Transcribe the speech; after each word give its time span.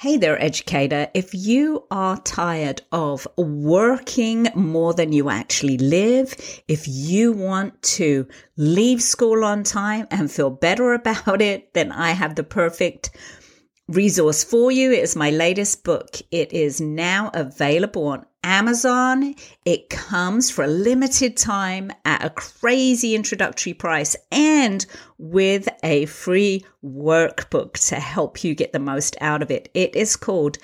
Hey 0.00 0.16
there, 0.16 0.42
educator. 0.42 1.08
If 1.12 1.34
you 1.34 1.84
are 1.90 2.16
tired 2.22 2.80
of 2.90 3.28
working 3.36 4.48
more 4.54 4.94
than 4.94 5.12
you 5.12 5.28
actually 5.28 5.76
live, 5.76 6.34
if 6.66 6.88
you 6.88 7.32
want 7.32 7.82
to 8.00 8.26
leave 8.56 9.02
school 9.02 9.44
on 9.44 9.62
time 9.62 10.06
and 10.10 10.32
feel 10.32 10.48
better 10.48 10.94
about 10.94 11.42
it, 11.42 11.74
then 11.74 11.92
I 11.92 12.12
have 12.12 12.34
the 12.34 12.42
perfect 12.42 13.10
resource 13.88 14.42
for 14.42 14.72
you. 14.72 14.90
It 14.90 15.00
is 15.00 15.16
my 15.16 15.28
latest 15.28 15.84
book. 15.84 16.16
It 16.30 16.54
is 16.54 16.80
now 16.80 17.30
available 17.34 18.06
on 18.06 18.24
Amazon. 18.42 19.34
It 19.64 19.90
comes 19.90 20.50
for 20.50 20.64
a 20.64 20.68
limited 20.68 21.36
time 21.36 21.92
at 22.04 22.24
a 22.24 22.30
crazy 22.30 23.14
introductory 23.14 23.74
price 23.74 24.16
and 24.32 24.84
with 25.18 25.68
a 25.82 26.06
free 26.06 26.64
workbook 26.82 27.74
to 27.88 27.96
help 27.96 28.42
you 28.42 28.54
get 28.54 28.72
the 28.72 28.78
most 28.78 29.16
out 29.20 29.42
of 29.42 29.50
it. 29.50 29.68
It 29.74 29.94
is 29.94 30.16
called 30.16 30.58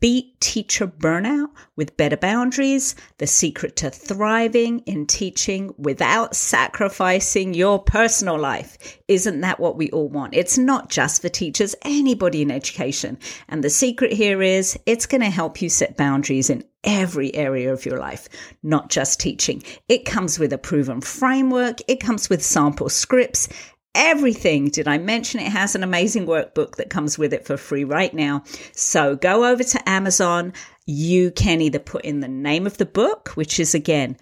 Beat 0.00 0.40
Teacher 0.40 0.86
Burnout 0.86 1.48
with 1.76 1.96
Better 1.96 2.16
Boundaries 2.16 2.94
The 3.18 3.26
Secret 3.26 3.76
to 3.76 3.90
Thriving 3.90 4.80
in 4.80 5.06
Teaching 5.06 5.74
Without 5.76 6.34
Sacrificing 6.34 7.52
Your 7.54 7.82
Personal 7.82 8.38
Life. 8.38 8.98
Isn't 9.08 9.40
that 9.42 9.60
what 9.60 9.76
we 9.76 9.90
all 9.90 10.08
want? 10.08 10.34
It's 10.34 10.58
not 10.58 10.88
just 10.88 11.22
for 11.22 11.28
teachers, 11.28 11.74
anybody 11.82 12.42
in 12.42 12.50
education. 12.50 13.18
And 13.48 13.62
the 13.62 13.70
secret 13.70 14.12
here 14.12 14.42
is 14.42 14.78
it's 14.86 15.06
going 15.06 15.22
to 15.22 15.30
help 15.30 15.60
you 15.60 15.68
set 15.68 15.96
boundaries 15.96 16.50
in 16.50 16.64
every 16.84 17.34
area 17.34 17.72
of 17.72 17.84
your 17.84 17.98
life, 17.98 18.28
not 18.62 18.90
just 18.90 19.20
teaching. 19.20 19.62
It 19.88 20.04
comes 20.04 20.38
with 20.38 20.52
a 20.52 20.58
proven 20.58 21.00
framework, 21.00 21.78
it 21.88 22.00
comes 22.00 22.28
with 22.28 22.44
sample 22.44 22.88
scripts. 22.88 23.48
Everything. 23.94 24.68
Did 24.68 24.86
I 24.86 24.98
mention 24.98 25.40
it 25.40 25.50
has 25.50 25.74
an 25.74 25.82
amazing 25.82 26.26
workbook 26.26 26.76
that 26.76 26.90
comes 26.90 27.18
with 27.18 27.32
it 27.32 27.46
for 27.46 27.56
free 27.56 27.82
right 27.84 28.12
now? 28.14 28.44
So 28.72 29.16
go 29.16 29.44
over 29.44 29.64
to 29.64 29.88
Amazon. 29.88 30.52
You 30.86 31.32
can 31.32 31.60
either 31.60 31.80
put 31.80 32.04
in 32.04 32.20
the 32.20 32.28
name 32.28 32.66
of 32.66 32.76
the 32.76 32.86
book, 32.86 33.30
which 33.30 33.58
is 33.58 33.74
again, 33.74 34.16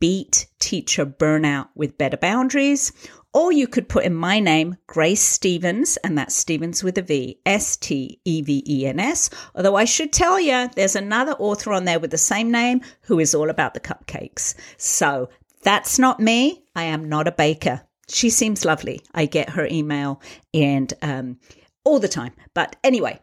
Beat 0.00 0.46
Teacher 0.60 1.04
Burnout 1.04 1.68
with 1.74 1.98
Better 1.98 2.16
Boundaries, 2.16 2.92
or 3.38 3.52
you 3.52 3.68
could 3.68 3.88
put 3.88 4.04
in 4.04 4.16
my 4.16 4.40
name, 4.40 4.76
Grace 4.88 5.22
Stevens, 5.22 5.96
and 5.98 6.18
that's 6.18 6.34
Stevens 6.34 6.82
with 6.82 6.98
a 6.98 7.02
V, 7.02 7.38
S 7.46 7.76
T 7.76 8.20
E 8.24 8.42
V 8.42 8.64
E 8.66 8.84
N 8.84 8.98
S. 8.98 9.30
Although 9.54 9.76
I 9.76 9.84
should 9.84 10.12
tell 10.12 10.40
you, 10.40 10.68
there's 10.74 10.96
another 10.96 11.34
author 11.34 11.72
on 11.72 11.84
there 11.84 12.00
with 12.00 12.10
the 12.10 12.18
same 12.18 12.50
name 12.50 12.80
who 13.02 13.20
is 13.20 13.36
all 13.36 13.48
about 13.48 13.74
the 13.74 13.80
cupcakes. 13.80 14.56
So 14.76 15.28
that's 15.62 16.00
not 16.00 16.18
me. 16.18 16.64
I 16.74 16.82
am 16.82 17.08
not 17.08 17.28
a 17.28 17.32
baker. 17.32 17.80
She 18.08 18.28
seems 18.28 18.64
lovely. 18.64 19.02
I 19.14 19.26
get 19.26 19.50
her 19.50 19.68
email 19.70 20.20
and 20.52 20.92
um, 21.00 21.38
all 21.84 22.00
the 22.00 22.08
time. 22.08 22.32
But 22.54 22.74
anyway, 22.82 23.20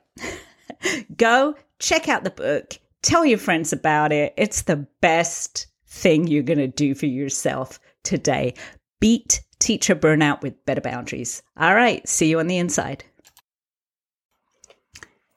go 1.17 1.55
check 1.79 2.07
out 2.07 2.23
the 2.23 2.29
book. 2.29 2.79
Tell 3.01 3.25
your 3.25 3.37
friends 3.37 3.73
about 3.73 4.13
it. 4.13 4.33
It's 4.37 4.61
the 4.61 4.87
best 5.01 5.67
thing 5.87 6.27
you're 6.27 6.41
going 6.41 6.59
to 6.59 6.67
do 6.67 6.95
for 6.95 7.05
yourself 7.05 7.81
today. 8.03 8.53
Beat 9.01 9.41
teacher 9.65 9.95
burnout 9.95 10.41
with 10.41 10.63
better 10.65 10.81
boundaries. 10.81 11.41
All 11.57 11.73
right, 11.73 12.07
see 12.07 12.29
you 12.29 12.39
on 12.39 12.45
the 12.45 12.59
inside. 12.59 13.03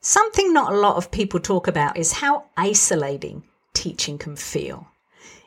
Something 0.01 0.53
not 0.53 0.71
a 0.71 0.77
lot 0.77 0.97
of 0.97 1.09
people 1.09 1.39
talk 1.39 1.67
about 1.67 1.97
is 1.97 2.13
how 2.13 2.45
isolating 2.55 3.43
teaching 3.73 4.19
can 4.19 4.35
feel. 4.35 4.87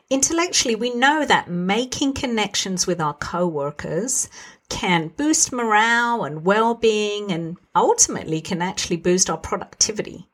Intellectually, 0.09 0.75
we 0.75 0.93
know 0.93 1.25
that 1.25 1.49
making 1.49 2.13
connections 2.13 2.85
with 2.85 2.99
our 2.99 3.13
co-workers 3.13 4.29
can 4.67 5.07
boost 5.07 5.53
morale 5.53 6.25
and 6.25 6.45
well-being 6.45 7.31
and 7.31 7.57
ultimately 7.73 8.41
can 8.41 8.61
actually 8.61 8.97
boost 8.97 9.29
our 9.29 9.37
productivity. 9.37 10.27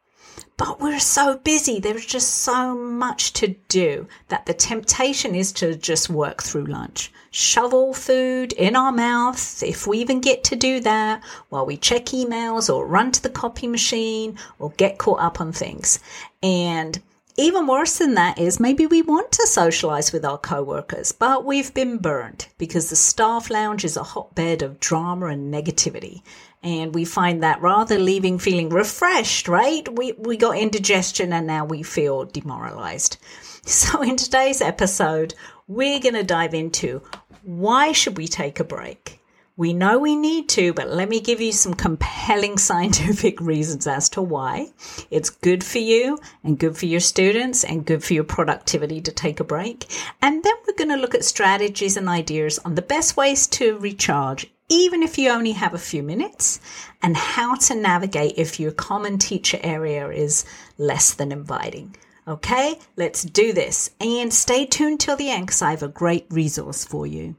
But 0.60 0.82
we're 0.82 1.00
so 1.00 1.38
busy, 1.38 1.80
there's 1.80 2.06
just 2.06 2.40
so 2.40 2.76
much 2.76 3.32
to 3.34 3.56
do 3.70 4.10
that 4.28 4.46
the 4.46 4.54
temptation 4.54 5.34
is 5.34 5.54
to 5.54 5.74
just 5.74 6.10
work 6.10 6.44
through 6.44 6.66
lunch. 6.66 7.14
Shovel 7.32 7.94
food 7.94 8.52
in 8.52 8.76
our 8.76 8.92
mouth, 8.92 9.64
if 9.64 9.88
we 9.88 10.00
even 10.00 10.20
get 10.20 10.44
to 10.44 10.58
do 10.58 10.82
that, 10.82 11.24
while 11.48 11.66
we 11.66 11.78
check 11.78 12.08
emails 12.08 12.72
or 12.72 12.86
run 12.86 13.14
to 13.14 13.24
the 13.24 13.30
copy 13.30 13.68
machine 13.68 14.38
or 14.60 14.72
get 14.72 14.98
caught 14.98 15.22
up 15.22 15.40
on 15.40 15.54
things. 15.54 16.00
And 16.44 17.02
even 17.38 17.66
worse 17.66 17.98
than 17.98 18.16
that 18.16 18.38
is 18.38 18.60
maybe 18.60 18.86
we 18.86 19.02
want 19.02 19.32
to 19.32 19.48
socialize 19.48 20.12
with 20.12 20.26
our 20.26 20.38
coworkers, 20.38 21.14
but 21.14 21.46
we've 21.46 21.74
been 21.74 21.98
burned 21.98 22.48
because 22.58 22.90
the 22.90 22.98
staff 22.98 23.50
lounge 23.50 23.86
is 23.86 23.96
a 23.96 24.04
hotbed 24.04 24.62
of 24.62 24.82
drama 24.82 25.28
and 25.28 25.54
negativity. 25.54 26.22
And 26.62 26.94
we 26.94 27.06
find 27.06 27.42
that 27.42 27.62
rather 27.62 27.98
leaving 27.98 28.38
feeling 28.38 28.70
refreshed, 28.70 29.48
right? 29.48 29.88
We, 29.98 30.14
we 30.14 30.36
got 30.36 30.58
indigestion 30.58 31.32
and 31.32 31.48
now 31.48 31.66
we 31.66 31.84
feel 31.84 32.26
demoralized. 32.26 33.18
So 33.66 34.02
in 34.02 34.16
today's 34.16 34.62
episode, 34.62 35.36
we're 35.68 36.00
going 36.00 36.16
to 36.16 36.24
dive 36.24 36.56
into 36.56 37.04
why 37.44 37.92
should 37.92 38.18
we 38.18 38.28
take 38.28 38.60
a 38.60 38.64
break? 38.64 39.20
We 39.60 39.74
know 39.74 40.00
we 40.00 40.16
need 40.16 40.48
to, 40.50 40.74
but 40.74 40.88
let 40.88 41.10
me 41.10 41.20
give 41.20 41.42
you 41.42 41.52
some 41.52 41.74
compelling 41.74 42.58
scientific 42.70 43.42
reasons 43.42 43.88
as 43.88 44.08
to 44.12 44.22
why. 44.22 44.70
It's 45.12 45.30
good 45.30 45.66
for 45.66 45.80
you 45.80 46.18
and 46.46 46.58
good 46.58 46.78
for 46.78 46.86
your 46.86 47.02
students 47.02 47.66
and 47.66 47.86
good 47.86 48.02
for 48.02 48.14
your 48.14 48.24
productivity 48.24 49.02
to 49.02 49.12
take 49.12 49.42
a 49.42 49.44
break. 49.44 49.86
And 50.22 50.42
then 50.44 50.54
we're 50.66 50.78
going 50.78 50.92
to 50.92 50.96
look 50.96 51.14
at 51.14 51.26
strategies 51.26 51.98
and 51.98 52.08
ideas 52.08 52.58
on 52.60 52.76
the 52.76 52.82
best 52.82 53.18
ways 53.18 53.48
to 53.48 53.78
recharge, 53.80 54.50
even 54.70 55.02
if 55.02 55.18
you 55.18 55.30
only 55.32 55.52
have 55.52 55.74
a 55.74 55.80
few 55.80 56.04
minutes, 56.04 56.60
and 57.02 57.18
how 57.18 57.56
to 57.56 57.74
navigate 57.74 58.36
if 58.38 58.60
your 58.60 58.72
common 58.72 59.18
teacher 59.18 59.60
area 59.64 60.08
is 60.10 60.46
less 60.78 61.14
than 61.16 61.32
inviting. 61.32 61.96
Okay, 62.28 62.78
let's 62.96 63.24
do 63.24 63.52
this. 63.52 63.90
And 64.00 64.32
stay 64.32 64.68
tuned 64.68 65.00
till 65.00 65.16
the 65.16 65.32
end 65.32 65.48
because 65.48 65.64
I 65.64 65.72
have 65.72 65.82
a 65.82 65.88
great 65.88 66.28
resource 66.30 66.86
for 66.86 67.08
you. 67.08 67.36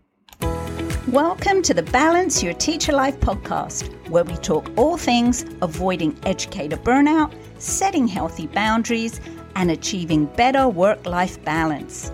Welcome 1.06 1.62
to 1.62 1.72
the 1.72 1.84
Balance 1.84 2.42
Your 2.42 2.52
Teacher 2.54 2.92
Life 2.92 3.20
podcast, 3.20 3.88
where 4.08 4.24
we 4.24 4.34
talk 4.36 4.68
all 4.76 4.96
things 4.96 5.44
avoiding 5.62 6.18
educator 6.24 6.76
burnout, 6.76 7.32
setting 7.58 8.08
healthy 8.08 8.48
boundaries, 8.48 9.20
and 9.54 9.70
achieving 9.70 10.26
better 10.26 10.68
work 10.68 11.06
life 11.06 11.42
balance. 11.44 12.10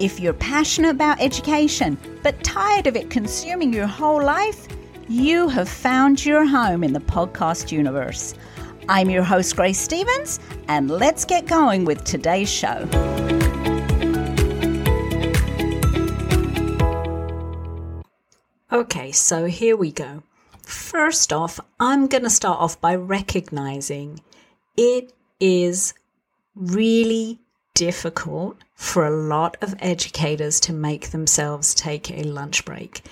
If 0.00 0.20
you're 0.20 0.32
passionate 0.34 0.90
about 0.90 1.20
education 1.20 1.98
but 2.22 2.42
tired 2.44 2.86
of 2.86 2.94
it 2.94 3.10
consuming 3.10 3.72
your 3.72 3.88
whole 3.88 4.22
life, 4.22 4.68
you 5.08 5.48
have 5.48 5.68
found 5.68 6.24
your 6.24 6.46
home 6.46 6.84
in 6.84 6.92
the 6.92 7.00
podcast 7.00 7.72
universe. 7.72 8.34
I'm 8.88 9.10
your 9.10 9.24
host, 9.24 9.56
Grace 9.56 9.80
Stevens, 9.80 10.38
and 10.68 10.88
let's 10.88 11.24
get 11.24 11.46
going 11.46 11.84
with 11.84 12.04
today's 12.04 12.48
show. 12.48 12.88
Okay, 18.70 19.10
so 19.10 19.46
here 19.46 19.76
we 19.76 19.90
go. 19.90 20.22
First 20.62 21.32
off, 21.32 21.58
I'm 21.80 22.06
going 22.06 22.22
to 22.22 22.30
start 22.30 22.60
off 22.60 22.80
by 22.80 22.94
recognizing 22.94 24.20
it 24.76 25.12
is 25.40 25.92
really 26.54 27.40
difficult 27.78 28.56
for 28.74 29.06
a 29.06 29.16
lot 29.16 29.56
of 29.60 29.72
educators 29.78 30.58
to 30.58 30.72
make 30.72 31.10
themselves 31.10 31.76
take 31.76 32.10
a 32.10 32.24
lunch 32.24 32.64
break. 32.64 33.02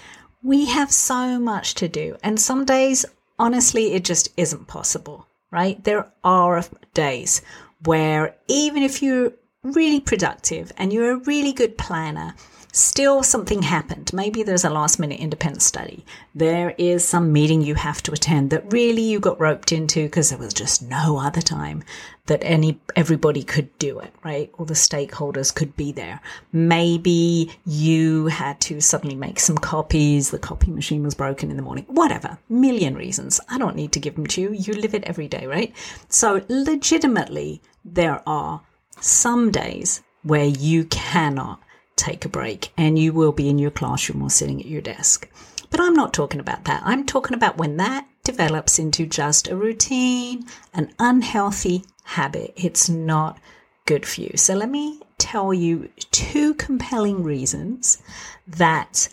We 0.42 0.64
have 0.66 0.90
so 0.90 1.38
much 1.38 1.74
to 1.76 1.86
do, 1.86 2.16
and 2.20 2.40
some 2.40 2.64
days, 2.64 3.06
honestly, 3.38 3.92
it 3.92 4.04
just 4.04 4.28
isn't 4.36 4.66
possible, 4.66 5.28
right? 5.52 5.82
There 5.84 6.10
are 6.24 6.64
days 6.94 7.42
where 7.84 8.34
even 8.48 8.82
if 8.82 9.04
you're 9.04 9.34
really 9.62 10.00
productive 10.00 10.72
and 10.76 10.92
you're 10.92 11.12
a 11.12 11.24
really 11.24 11.52
good 11.52 11.78
planner, 11.78 12.34
Still, 12.76 13.22
something 13.22 13.62
happened. 13.62 14.12
Maybe 14.12 14.42
there's 14.42 14.66
a 14.66 14.68
last 14.68 14.98
minute 14.98 15.18
independent 15.18 15.62
study. 15.62 16.04
There 16.34 16.74
is 16.76 17.02
some 17.08 17.32
meeting 17.32 17.62
you 17.62 17.74
have 17.74 18.02
to 18.02 18.12
attend 18.12 18.50
that 18.50 18.70
really 18.70 19.00
you 19.00 19.18
got 19.18 19.40
roped 19.40 19.72
into 19.72 20.02
because 20.02 20.28
there 20.28 20.38
was 20.38 20.52
just 20.52 20.82
no 20.82 21.18
other 21.18 21.40
time 21.40 21.82
that 22.26 22.44
any 22.44 22.78
everybody 22.94 23.42
could 23.42 23.70
do 23.78 23.98
it, 24.00 24.12
right? 24.22 24.52
All 24.58 24.66
the 24.66 24.74
stakeholders 24.74 25.54
could 25.54 25.74
be 25.74 25.90
there. 25.90 26.20
Maybe 26.52 27.50
you 27.64 28.26
had 28.26 28.60
to 28.68 28.82
suddenly 28.82 29.16
make 29.16 29.40
some 29.40 29.56
copies. 29.56 30.30
The 30.30 30.38
copy 30.38 30.70
machine 30.70 31.02
was 31.02 31.14
broken 31.14 31.50
in 31.50 31.56
the 31.56 31.62
morning. 31.62 31.86
Whatever. 31.88 32.36
Million 32.50 32.94
reasons. 32.94 33.40
I 33.48 33.56
don't 33.56 33.76
need 33.76 33.92
to 33.92 34.00
give 34.00 34.16
them 34.16 34.26
to 34.26 34.42
you. 34.42 34.52
You 34.52 34.74
live 34.74 34.94
it 34.94 35.04
every 35.04 35.28
day, 35.28 35.46
right? 35.46 35.74
So 36.10 36.44
legitimately, 36.50 37.62
there 37.86 38.22
are 38.26 38.60
some 39.00 39.50
days 39.50 40.02
where 40.24 40.44
you 40.44 40.84
cannot 40.84 41.62
take 41.96 42.24
a 42.24 42.28
break 42.28 42.72
and 42.76 42.98
you 42.98 43.12
will 43.12 43.32
be 43.32 43.48
in 43.48 43.58
your 43.58 43.70
classroom 43.70 44.22
or 44.22 44.30
sitting 44.30 44.60
at 44.60 44.66
your 44.66 44.82
desk. 44.82 45.28
But 45.70 45.80
I'm 45.80 45.94
not 45.94 46.12
talking 46.12 46.40
about 46.40 46.64
that. 46.64 46.82
I'm 46.84 47.04
talking 47.04 47.34
about 47.34 47.58
when 47.58 47.76
that 47.78 48.06
develops 48.22 48.78
into 48.78 49.06
just 49.06 49.48
a 49.48 49.56
routine, 49.56 50.44
an 50.74 50.92
unhealthy 50.98 51.84
habit. 52.04 52.52
It's 52.56 52.88
not 52.88 53.38
good 53.84 54.06
for 54.06 54.20
you. 54.20 54.32
So 54.36 54.54
let 54.54 54.70
me 54.70 55.00
tell 55.18 55.52
you 55.52 55.88
two 56.10 56.54
compelling 56.54 57.22
reasons 57.22 58.02
that 58.46 59.08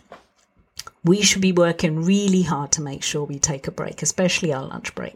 we 1.03 1.21
should 1.21 1.41
be 1.41 1.51
working 1.51 2.03
really 2.03 2.44
hard 2.44 2.71
to 2.74 2.81
make 2.81 3.03
sure 3.03 3.24
we 3.24 3.39
take 3.39 3.68
a 3.68 3.71
break, 3.71 4.01
especially 4.01 4.53
our 4.53 4.65
lunch 4.65 4.95
break. 4.95 5.15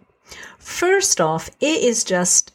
First 0.58 1.22
off, 1.22 1.50
it 1.60 1.82
is 1.84 2.04
just 2.04 2.54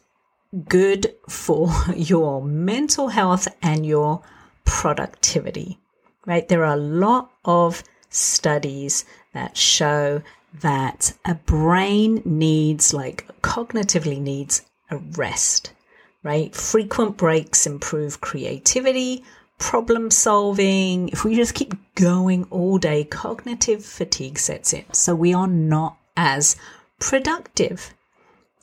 good 0.67 1.13
for 1.27 1.71
your 1.95 2.43
mental 2.43 3.09
health 3.09 3.47
and 3.61 3.85
your 3.85 4.21
productivity, 4.65 5.79
right? 6.25 6.47
There 6.47 6.65
are 6.65 6.73
a 6.73 6.77
lot 6.77 7.31
of 7.45 7.83
studies 8.09 9.05
that 9.33 9.57
show 9.57 10.21
that 10.61 11.13
a 11.25 11.35
brain 11.35 12.21
needs, 12.25 12.93
like 12.93 13.27
cognitively 13.41 14.19
needs 14.19 14.61
a 14.91 14.97
rest, 14.97 15.73
right? 16.21 16.53
Frequent 16.55 17.17
breaks 17.17 17.65
improve 17.65 18.21
creativity, 18.21 19.23
problem 19.57 20.11
solving. 20.11 21.09
If 21.09 21.23
we 21.23 21.35
just 21.35 21.55
keep 21.55 21.73
going 21.95 22.45
all 22.51 22.77
day, 22.77 23.03
cognitive 23.03 23.83
fatigue 23.83 24.37
sets 24.37 24.73
in. 24.73 24.85
So 24.93 25.15
we 25.15 25.33
are 25.33 25.47
not 25.47 25.97
as 26.15 26.55
productive. 26.99 27.93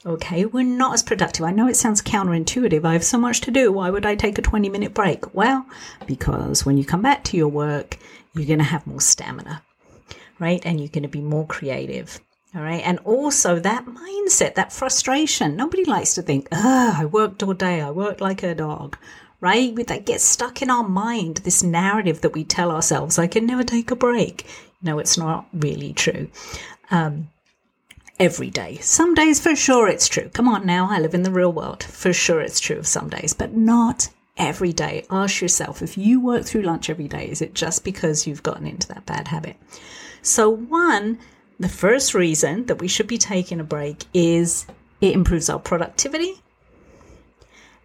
Okay, 0.06 0.47
we're 0.47 0.64
not 0.64 0.94
as 0.94 1.02
productive. 1.02 1.44
I 1.44 1.50
know 1.50 1.69
it 1.69 1.76
sounds 1.76 2.00
counterintuitive. 2.00 2.87
I 2.87 2.94
have 2.94 3.05
so 3.05 3.19
much 3.19 3.43
to 3.43 3.50
do. 3.50 3.70
Why 3.70 3.91
would 3.91 4.06
I 4.06 4.14
take 4.14 4.38
a 4.38 4.43
20 4.43 4.70
minute 4.70 4.94
break? 4.94 5.35
Well, 5.35 5.67
because 6.06 6.64
when 6.64 6.79
you 6.79 6.87
come 6.87 7.02
back 7.02 7.23
to 7.25 7.37
your 7.37 7.49
work, 7.49 7.99
you're 8.35 8.47
going 8.47 8.61
to 8.61 8.64
have 8.64 8.87
more 8.87 9.02
stamina, 9.02 9.62
right? 10.38 10.64
And 10.64 10.81
you're 10.81 10.88
going 10.88 11.02
to 11.02 11.08
be 11.08 11.20
more 11.20 11.47
creative. 11.47 12.19
All 12.55 12.62
right. 12.62 12.82
And 12.85 12.99
also 13.00 13.61
that 13.61 13.85
mindset, 13.85 14.55
that 14.55 14.73
frustration. 14.73 15.55
Nobody 15.55 15.85
likes 15.85 16.14
to 16.14 16.23
think, 16.23 16.49
oh, 16.50 16.94
I 16.96 17.05
worked 17.05 17.43
all 17.43 17.53
day. 17.53 17.82
I 17.82 17.91
worked 17.91 18.23
like 18.23 18.43
a 18.43 18.55
dog, 18.55 18.96
right? 19.41 19.75
That 19.87 20.06
gets 20.06 20.25
stuck 20.25 20.62
in 20.62 20.70
our 20.70 20.88
mind, 20.88 21.38
this 21.38 21.62
narrative 21.62 22.23
that 22.23 22.32
we 22.32 22.44
tell 22.44 22.70
ourselves, 22.73 23.19
I 23.19 23.26
can 23.26 23.44
never 23.44 23.64
take 23.64 23.91
a 23.91 23.96
break. 23.96 24.46
No, 24.82 24.99
it's 24.99 25.19
not 25.19 25.46
really 25.53 25.93
true. 25.93 26.29
Um, 26.91 27.29
every 28.20 28.50
day. 28.50 28.76
Some 28.82 29.14
days 29.14 29.40
for 29.40 29.56
sure 29.56 29.88
it's 29.88 30.06
true. 30.06 30.28
Come 30.28 30.46
on 30.46 30.67
now, 30.67 30.88
I 30.90 31.00
live 31.00 31.14
in 31.14 31.22
the 31.22 31.31
real 31.31 31.52
world. 31.52 31.82
For 31.82 32.12
sure 32.12 32.43
it's 32.43 32.61
true 32.61 32.76
of 32.76 32.87
some 32.87 33.08
days, 33.08 33.32
but 33.32 33.55
not 33.56 34.11
every 34.37 34.75
day. 34.75 35.06
Ask 35.11 35.40
yourself 35.40 35.81
if 35.81 35.96
you 35.96 36.20
work 36.20 36.44
through 36.44 36.62
lunch 36.62 36.90
every 36.90 37.08
day, 37.08 37.28
is 37.31 37.40
it 37.40 37.55
just 37.55 37.82
because 37.82 38.26
you've 38.26 38.43
gotten 38.43 38.67
into 38.67 38.87
that 38.88 39.06
bad 39.06 39.28
habit? 39.28 39.56
So, 40.20 40.50
one, 40.50 41.19
the 41.58 41.69
first 41.69 42.14
reason 42.14 42.67
that 42.67 42.78
we 42.78 42.88
should 42.88 43.06
be 43.06 43.19
taking 43.19 43.58
a 43.58 43.64
break 43.64 44.05
is 44.12 44.67
it 45.00 45.14
improves 45.14 45.49
our 45.49 45.58
productivity 45.58 46.34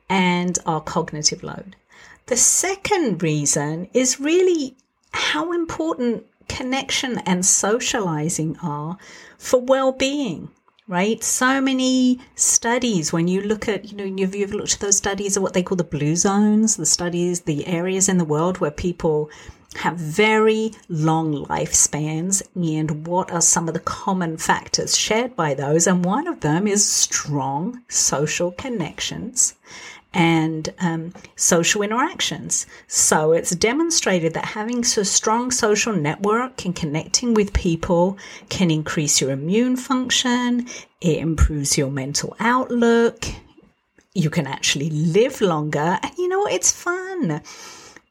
and 0.10 0.60
our 0.66 0.82
cognitive 0.82 1.44
load. 1.44 1.78
The 2.26 2.38
second 2.38 3.24
reason 3.24 3.88
is 3.94 4.20
really 4.20 4.76
how 5.12 5.54
important 5.54 6.26
connection 6.48 7.20
and 7.26 7.46
socializing 7.46 8.58
are 8.62 8.98
for 9.38 9.62
well-being 9.62 10.50
right? 10.88 11.24
So 11.24 11.62
many 11.62 12.20
studies 12.36 13.12
when 13.12 13.28
you 13.28 13.42
look 13.42 13.68
at 13.68 13.92
you 13.92 13.98
know 13.98 14.04
you've, 14.04 14.36
you've 14.36 14.54
looked 14.54 14.76
at 14.76 14.80
those 14.82 14.98
studies 14.98 15.36
of 15.36 15.42
what 15.42 15.54
they 15.54 15.64
call 15.64 15.78
the 15.78 15.84
blue 15.84 16.16
zones 16.16 16.78
the 16.78 16.86
studies 16.86 17.42
the 17.42 17.66
areas 17.66 18.08
in 18.08 18.20
the 18.20 18.24
world 18.24 18.60
where 18.60 18.70
people 18.70 19.32
have 19.78 19.98
very 19.98 20.72
long 20.90 21.46
lifespans 21.46 22.42
and 22.56 23.08
what 23.08 23.32
are 23.32 23.42
some 23.42 23.68
of 23.68 23.74
the 23.74 23.80
common 23.80 24.38
factors 24.38 24.98
shared 24.98 25.36
by 25.36 25.54
those? 25.54 25.88
And 25.88 26.06
one 26.06 26.28
of 26.28 26.42
them 26.42 26.68
is 26.68 26.88
strong 26.88 27.84
social 27.90 28.52
connections 28.52 29.56
and 30.16 30.74
um, 30.80 31.14
social 31.36 31.82
interactions. 31.82 32.66
So 32.88 33.34
it's 33.34 33.52
demonstrated 33.52 34.34
that 34.34 34.46
having 34.46 34.80
a 34.80 34.86
strong 34.86 35.52
social 35.52 35.94
network 35.94 36.64
and 36.66 36.76
connecting 36.76 37.34
with 37.34 37.54
people 37.54 38.18
can 38.50 38.72
increase 38.72 39.20
your 39.20 39.32
immune 39.32 39.76
function, 39.76 40.68
it 41.02 41.18
improves 41.18 41.78
your 41.78 41.92
mental 41.92 42.36
outlook. 42.40 43.26
You 44.14 44.30
can 44.30 44.48
actually 44.48 44.90
live 44.90 45.42
longer, 45.42 46.00
and 46.02 46.18
you 46.18 46.30
know, 46.30 46.40
what? 46.40 46.54
it's 46.54 46.72
fun. 46.72 47.42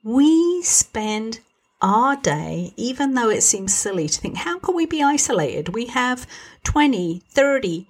We 0.02 0.62
spend 0.62 1.40
our 1.80 2.16
day, 2.16 2.74
even 2.76 3.14
though 3.14 3.30
it 3.30 3.42
seems 3.42 3.72
silly 3.74 4.08
to 4.08 4.20
think, 4.20 4.36
how 4.36 4.58
can 4.58 4.74
we 4.74 4.84
be 4.84 5.02
isolated? 5.02 5.70
We 5.70 5.86
have 5.86 6.26
20, 6.64 7.22
30, 7.30 7.86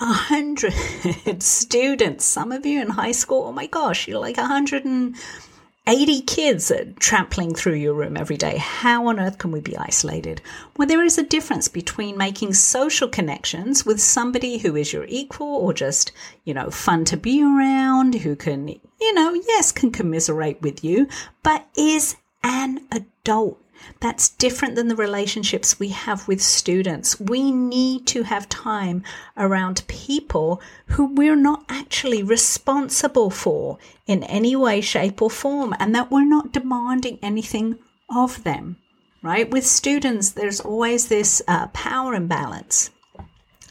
a 0.00 0.12
hundred 0.12 0.72
students. 1.42 2.24
Some 2.24 2.52
of 2.52 2.66
you 2.66 2.80
in 2.80 2.90
high 2.90 3.12
school, 3.12 3.44
oh 3.44 3.52
my 3.52 3.66
gosh, 3.66 4.08
you're 4.08 4.20
like 4.20 4.36
180 4.36 6.20
kids 6.22 6.72
trampling 6.98 7.54
through 7.54 7.74
your 7.74 7.94
room 7.94 8.16
every 8.16 8.36
day. 8.36 8.56
How 8.56 9.06
on 9.06 9.20
earth 9.20 9.38
can 9.38 9.52
we 9.52 9.60
be 9.60 9.76
isolated? 9.76 10.42
Well, 10.76 10.88
there 10.88 11.04
is 11.04 11.18
a 11.18 11.22
difference 11.22 11.68
between 11.68 12.16
making 12.16 12.54
social 12.54 13.08
connections 13.08 13.86
with 13.86 14.00
somebody 14.00 14.58
who 14.58 14.76
is 14.76 14.92
your 14.92 15.06
equal 15.08 15.56
or 15.56 15.72
just, 15.72 16.12
you 16.44 16.54
know, 16.54 16.70
fun 16.70 17.04
to 17.06 17.16
be 17.16 17.42
around, 17.42 18.14
who 18.16 18.34
can, 18.36 18.68
you 18.68 19.14
know, 19.14 19.34
yes, 19.34 19.72
can 19.72 19.92
commiserate 19.92 20.60
with 20.60 20.82
you, 20.82 21.08
but 21.42 21.66
is 21.76 22.16
an 22.42 22.86
adult 22.90 23.63
that's 24.00 24.28
different 24.28 24.74
than 24.74 24.88
the 24.88 24.96
relationships 24.96 25.78
we 25.78 25.88
have 25.88 26.26
with 26.28 26.42
students. 26.42 27.18
We 27.20 27.50
need 27.50 28.06
to 28.08 28.22
have 28.22 28.48
time 28.48 29.02
around 29.36 29.86
people 29.86 30.60
who 30.88 31.14
we're 31.14 31.36
not 31.36 31.64
actually 31.68 32.22
responsible 32.22 33.30
for 33.30 33.78
in 34.06 34.22
any 34.24 34.56
way, 34.56 34.80
shape, 34.80 35.22
or 35.22 35.30
form, 35.30 35.74
and 35.78 35.94
that 35.94 36.10
we're 36.10 36.28
not 36.28 36.52
demanding 36.52 37.18
anything 37.22 37.78
of 38.14 38.42
them, 38.44 38.76
right? 39.22 39.50
With 39.50 39.66
students, 39.66 40.30
there's 40.30 40.60
always 40.60 41.08
this 41.08 41.42
uh, 41.48 41.68
power 41.68 42.14
imbalance. 42.14 42.90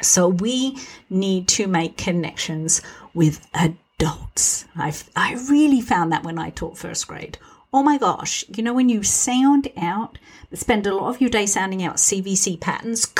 So 0.01 0.27
we 0.27 0.77
need 1.09 1.47
to 1.49 1.67
make 1.67 1.95
connections 1.97 2.81
with 3.13 3.47
adults. 3.53 4.65
I've, 4.75 5.09
I 5.15 5.35
really 5.49 5.81
found 5.81 6.11
that 6.11 6.23
when 6.23 6.37
I 6.39 6.49
taught 6.49 6.77
first 6.77 7.07
grade 7.07 7.37
oh 7.73 7.81
my 7.81 7.97
gosh, 7.97 8.45
you 8.55 8.61
know, 8.61 8.73
when 8.73 8.87
you 8.87 9.01
sound 9.01 9.67
out, 9.75 10.19
spend 10.53 10.85
a 10.85 10.95
lot 10.95 11.09
of 11.09 11.19
your 11.19 11.29
day 11.29 11.47
sounding 11.47 11.83
out 11.83 11.95
CVC 11.95 12.59
patterns, 12.59 13.11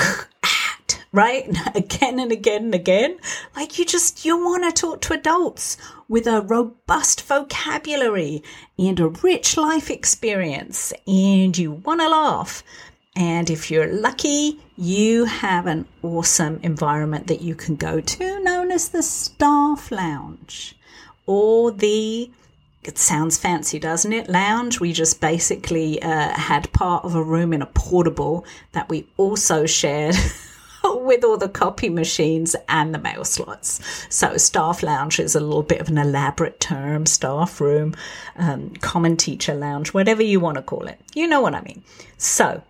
right? 1.11 1.49
Again 1.75 2.19
and 2.19 2.31
again 2.31 2.65
and 2.65 2.75
again. 2.75 3.17
Like 3.55 3.79
you 3.79 3.85
just, 3.85 4.23
you 4.25 4.37
want 4.37 4.63
to 4.63 4.81
talk 4.81 5.01
to 5.01 5.13
adults 5.13 5.77
with 6.07 6.27
a 6.27 6.41
robust 6.41 7.23
vocabulary 7.23 8.43
and 8.77 8.99
a 8.99 9.07
rich 9.07 9.57
life 9.57 9.89
experience 9.89 10.93
and 11.07 11.57
you 11.57 11.71
want 11.71 12.01
to 12.01 12.09
laugh. 12.09 12.63
And 13.15 13.49
if 13.49 13.69
you're 13.69 13.91
lucky, 13.91 14.59
you 14.75 15.25
have 15.25 15.67
an 15.67 15.85
awesome 16.01 16.59
environment 16.63 17.27
that 17.27 17.41
you 17.41 17.55
can 17.55 17.75
go 17.75 17.99
to 17.99 18.43
known 18.43 18.71
as 18.71 18.89
the 18.89 19.03
staff 19.03 19.91
lounge 19.91 20.75
or 21.25 21.71
the 21.71 22.31
it 22.87 22.97
sounds 22.97 23.37
fancy, 23.37 23.79
doesn't 23.79 24.13
it? 24.13 24.29
Lounge. 24.29 24.79
We 24.79 24.93
just 24.93 25.21
basically 25.21 26.01
uh, 26.01 26.29
had 26.29 26.71
part 26.73 27.05
of 27.05 27.15
a 27.15 27.23
room 27.23 27.53
in 27.53 27.61
a 27.61 27.67
portable 27.67 28.45
that 28.73 28.89
we 28.89 29.07
also 29.17 29.65
shared 29.65 30.15
with 30.83 31.23
all 31.23 31.37
the 31.37 31.49
copy 31.49 31.89
machines 31.89 32.55
and 32.67 32.93
the 32.93 32.99
mail 32.99 33.23
slots. 33.23 33.79
So, 34.09 34.37
staff 34.37 34.83
lounge 34.83 35.19
is 35.19 35.35
a 35.35 35.39
little 35.39 35.63
bit 35.63 35.81
of 35.81 35.89
an 35.89 35.97
elaborate 35.97 36.59
term, 36.59 37.05
staff 37.05 37.61
room, 37.61 37.95
um, 38.35 38.71
common 38.81 39.17
teacher 39.17 39.53
lounge, 39.53 39.93
whatever 39.93 40.23
you 40.23 40.39
want 40.39 40.57
to 40.57 40.63
call 40.63 40.87
it. 40.87 40.99
You 41.13 41.27
know 41.27 41.41
what 41.41 41.55
I 41.55 41.61
mean. 41.61 41.83
So, 42.17 42.61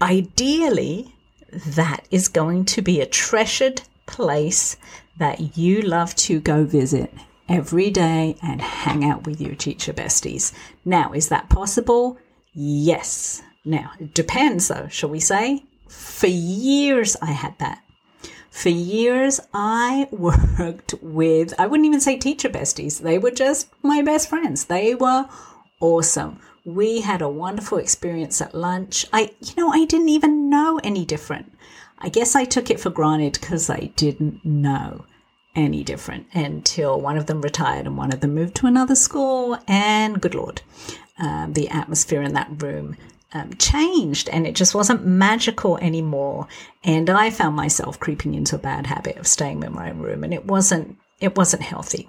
ideally, 0.00 1.14
that 1.52 2.06
is 2.10 2.28
going 2.28 2.64
to 2.66 2.82
be 2.82 3.00
a 3.00 3.06
treasured 3.06 3.82
place 4.06 4.76
that 5.18 5.56
you 5.56 5.82
love 5.82 6.14
to 6.16 6.40
go 6.40 6.64
visit 6.64 7.12
every 7.48 7.90
day 7.90 8.36
and 8.42 8.60
hang 8.60 9.04
out 9.04 9.26
with 9.26 9.40
your 9.40 9.54
teacher 9.54 9.92
besties. 9.92 10.52
Now, 10.84 11.12
is 11.12 11.28
that 11.28 11.48
possible? 11.48 12.18
Yes. 12.52 13.42
Now, 13.64 13.92
it 13.98 14.14
depends 14.14 14.68
though, 14.68 14.88
shall 14.88 15.10
we 15.10 15.20
say? 15.20 15.64
For 15.88 16.26
years, 16.26 17.16
I 17.20 17.32
had 17.32 17.58
that. 17.58 17.82
For 18.50 18.68
years, 18.68 19.40
I 19.52 20.08
worked 20.12 20.94
with, 21.02 21.54
I 21.58 21.66
wouldn't 21.66 21.86
even 21.86 22.00
say 22.00 22.16
teacher 22.16 22.48
besties. 22.48 23.00
They 23.00 23.18
were 23.18 23.30
just 23.30 23.68
my 23.82 24.02
best 24.02 24.28
friends. 24.28 24.66
They 24.66 24.94
were 24.94 25.28
awesome. 25.80 26.40
We 26.64 27.02
had 27.02 27.20
a 27.20 27.28
wonderful 27.28 27.78
experience 27.78 28.40
at 28.40 28.54
lunch. 28.54 29.06
I, 29.12 29.34
you 29.40 29.54
know, 29.56 29.70
I 29.70 29.84
didn't 29.84 30.08
even 30.08 30.48
know 30.48 30.80
any 30.82 31.04
different. 31.04 31.52
I 31.98 32.08
guess 32.08 32.34
I 32.34 32.44
took 32.44 32.70
it 32.70 32.80
for 32.80 32.90
granted 32.90 33.34
because 33.34 33.68
I 33.68 33.92
didn't 33.96 34.44
know 34.44 35.04
any 35.54 35.84
different 35.84 36.26
until 36.32 37.00
one 37.00 37.16
of 37.16 37.26
them 37.26 37.40
retired 37.40 37.86
and 37.86 37.96
one 37.96 38.12
of 38.12 38.20
them 38.20 38.34
moved 38.34 38.56
to 38.56 38.66
another 38.66 38.94
school. 38.94 39.58
And 39.68 40.20
good 40.20 40.34
Lord, 40.34 40.62
um, 41.18 41.52
the 41.52 41.68
atmosphere 41.68 42.22
in 42.22 42.34
that 42.34 42.62
room 42.62 42.96
um, 43.32 43.52
changed 43.54 44.28
and 44.28 44.46
it 44.46 44.54
just 44.54 44.74
wasn't 44.74 45.06
magical 45.06 45.78
anymore. 45.78 46.46
And 46.82 47.10
I 47.10 47.30
found 47.30 47.56
myself 47.56 47.98
creeping 47.98 48.34
into 48.34 48.56
a 48.56 48.60
bad 48.60 48.86
habit 48.86 49.16
of 49.16 49.26
staying 49.26 49.62
in 49.62 49.72
my 49.72 49.90
own 49.90 49.98
room 49.98 50.24
and 50.24 50.32
it 50.32 50.46
wasn't, 50.46 50.96
it 51.20 51.36
wasn't 51.36 51.62
healthy. 51.62 52.08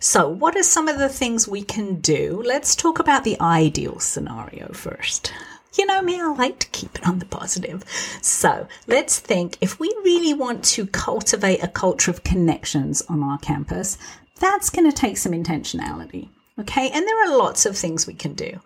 So, 0.00 0.28
what 0.28 0.56
are 0.56 0.62
some 0.62 0.88
of 0.88 0.98
the 0.98 1.08
things 1.08 1.46
we 1.46 1.62
can 1.62 2.00
do? 2.00 2.42
Let's 2.46 2.74
talk 2.74 2.98
about 2.98 3.24
the 3.24 3.38
ideal 3.40 3.98
scenario 3.98 4.72
first. 4.72 5.32
You 5.76 5.86
know 5.86 6.02
me, 6.02 6.20
I 6.20 6.26
like 6.32 6.58
to 6.60 6.68
keep 6.68 6.96
it 6.96 7.06
on 7.06 7.18
the 7.18 7.26
positive. 7.26 7.84
So 8.22 8.66
let's 8.86 9.18
think 9.18 9.58
if 9.60 9.78
we 9.78 9.88
really 10.04 10.34
want 10.34 10.64
to 10.66 10.86
cultivate 10.86 11.62
a 11.62 11.68
culture 11.68 12.10
of 12.10 12.24
connections 12.24 13.02
on 13.08 13.22
our 13.22 13.38
campus, 13.38 13.98
that's 14.38 14.70
going 14.70 14.90
to 14.90 14.96
take 14.96 15.16
some 15.16 15.32
intentionality. 15.32 16.28
Okay. 16.58 16.90
And 16.90 17.06
there 17.06 17.24
are 17.24 17.36
lots 17.36 17.66
of 17.66 17.76
things 17.76 18.06
we 18.06 18.14
can 18.14 18.34
do, 18.34 18.60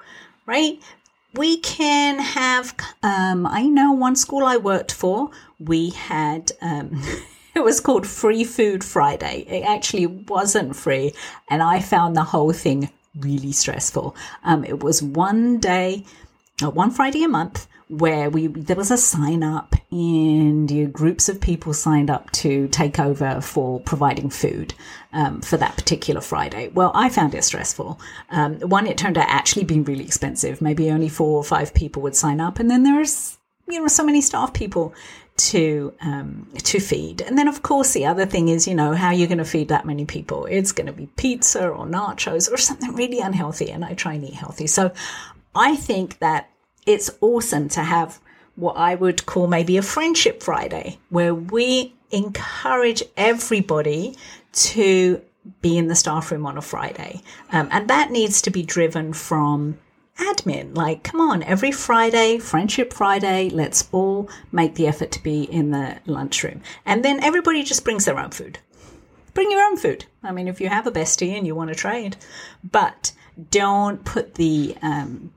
right? 0.46 0.80
We 1.34 1.58
can 1.58 2.18
have, 2.18 2.74
um, 3.02 3.46
I 3.46 3.62
know 3.62 3.92
one 3.92 4.16
school 4.16 4.44
I 4.44 4.56
worked 4.56 4.92
for, 4.92 5.30
we 5.58 5.90
had, 5.90 6.52
um, 6.60 7.02
it 7.54 7.60
was 7.60 7.80
called 7.80 8.06
Free 8.06 8.44
Food 8.44 8.84
Friday. 8.84 9.44
It 9.48 9.62
actually 9.62 10.06
wasn't 10.06 10.76
free. 10.76 11.14
And 11.48 11.62
I 11.62 11.80
found 11.80 12.16
the 12.16 12.24
whole 12.24 12.52
thing 12.52 12.90
really 13.18 13.52
stressful. 13.52 14.16
Um, 14.44 14.64
it 14.64 14.82
was 14.82 15.02
one 15.02 15.58
day, 15.58 16.04
one 16.70 16.90
Friday 16.90 17.22
a 17.24 17.28
month 17.28 17.66
where 17.88 18.30
we 18.30 18.46
there 18.46 18.76
was 18.76 18.90
a 18.90 18.96
sign 18.96 19.42
up 19.42 19.74
and 19.90 20.92
groups 20.92 21.28
of 21.28 21.40
people 21.40 21.74
signed 21.74 22.08
up 22.08 22.30
to 22.32 22.66
take 22.68 22.98
over 22.98 23.40
for 23.42 23.80
providing 23.80 24.30
food 24.30 24.72
um, 25.12 25.42
for 25.42 25.58
that 25.58 25.76
particular 25.76 26.22
Friday. 26.22 26.68
Well, 26.68 26.90
I 26.94 27.10
found 27.10 27.34
it 27.34 27.44
stressful. 27.44 28.00
Um, 28.30 28.60
one, 28.60 28.86
it 28.86 28.96
turned 28.96 29.18
out 29.18 29.28
actually 29.28 29.64
being 29.64 29.84
really 29.84 30.04
expensive. 30.04 30.62
Maybe 30.62 30.90
only 30.90 31.10
four 31.10 31.36
or 31.36 31.44
five 31.44 31.74
people 31.74 32.02
would 32.02 32.16
sign 32.16 32.40
up, 32.40 32.58
and 32.58 32.70
then 32.70 32.82
there's 32.82 33.38
you 33.68 33.80
know 33.80 33.88
so 33.88 34.04
many 34.04 34.20
staff 34.22 34.54
people 34.54 34.94
to 35.36 35.92
um, 36.00 36.48
to 36.58 36.80
feed. 36.80 37.20
And 37.20 37.36
then, 37.36 37.48
of 37.48 37.62
course, 37.62 37.92
the 37.92 38.06
other 38.06 38.26
thing 38.26 38.48
is, 38.48 38.66
you 38.66 38.74
know, 38.74 38.94
how 38.94 39.10
you're 39.10 39.28
going 39.28 39.38
to 39.38 39.44
feed 39.44 39.68
that 39.68 39.86
many 39.86 40.04
people. 40.04 40.46
It's 40.46 40.72
going 40.72 40.86
to 40.86 40.92
be 40.92 41.06
pizza 41.16 41.68
or 41.68 41.86
nachos 41.86 42.50
or 42.50 42.56
something 42.56 42.94
really 42.94 43.20
unhealthy. 43.20 43.70
And 43.70 43.84
I 43.84 43.94
try 43.94 44.14
and 44.14 44.24
eat 44.24 44.34
healthy. 44.34 44.66
So 44.66 44.92
I 45.54 45.76
think 45.76 46.18
that 46.18 46.50
it's 46.86 47.10
awesome 47.20 47.68
to 47.70 47.82
have 47.82 48.20
what 48.54 48.76
I 48.76 48.94
would 48.94 49.24
call 49.26 49.46
maybe 49.46 49.76
a 49.76 49.82
friendship 49.82 50.42
Friday, 50.42 50.98
where 51.08 51.34
we 51.34 51.94
encourage 52.10 53.02
everybody 53.16 54.16
to 54.52 55.22
be 55.60 55.78
in 55.78 55.88
the 55.88 55.94
staff 55.94 56.30
room 56.30 56.46
on 56.46 56.58
a 56.58 56.62
Friday. 56.62 57.22
Um, 57.50 57.68
and 57.72 57.88
that 57.88 58.10
needs 58.10 58.42
to 58.42 58.50
be 58.50 58.62
driven 58.62 59.12
from 59.12 59.78
admin. 60.18 60.76
Like, 60.76 61.02
come 61.02 61.20
on, 61.20 61.42
every 61.42 61.72
Friday, 61.72 62.38
Friendship 62.38 62.92
Friday, 62.92 63.48
let's 63.48 63.88
all 63.92 64.28
make 64.52 64.74
the 64.74 64.86
effort 64.86 65.10
to 65.12 65.22
be 65.22 65.44
in 65.44 65.70
the 65.70 65.98
lunchroom. 66.06 66.62
And 66.84 67.04
then 67.04 67.22
everybody 67.24 67.62
just 67.62 67.84
brings 67.84 68.04
their 68.04 68.18
own 68.18 68.30
food. 68.30 68.58
Bring 69.34 69.50
your 69.50 69.62
own 69.62 69.78
food. 69.78 70.04
I 70.22 70.30
mean, 70.30 70.46
if 70.46 70.60
you 70.60 70.68
have 70.68 70.86
a 70.86 70.92
bestie 70.92 71.36
and 71.36 71.46
you 71.46 71.54
want 71.54 71.70
to 71.70 71.74
trade, 71.74 72.16
but 72.62 73.12
don't 73.50 74.04
put 74.04 74.34
the 74.34 74.76
um, 74.82 75.32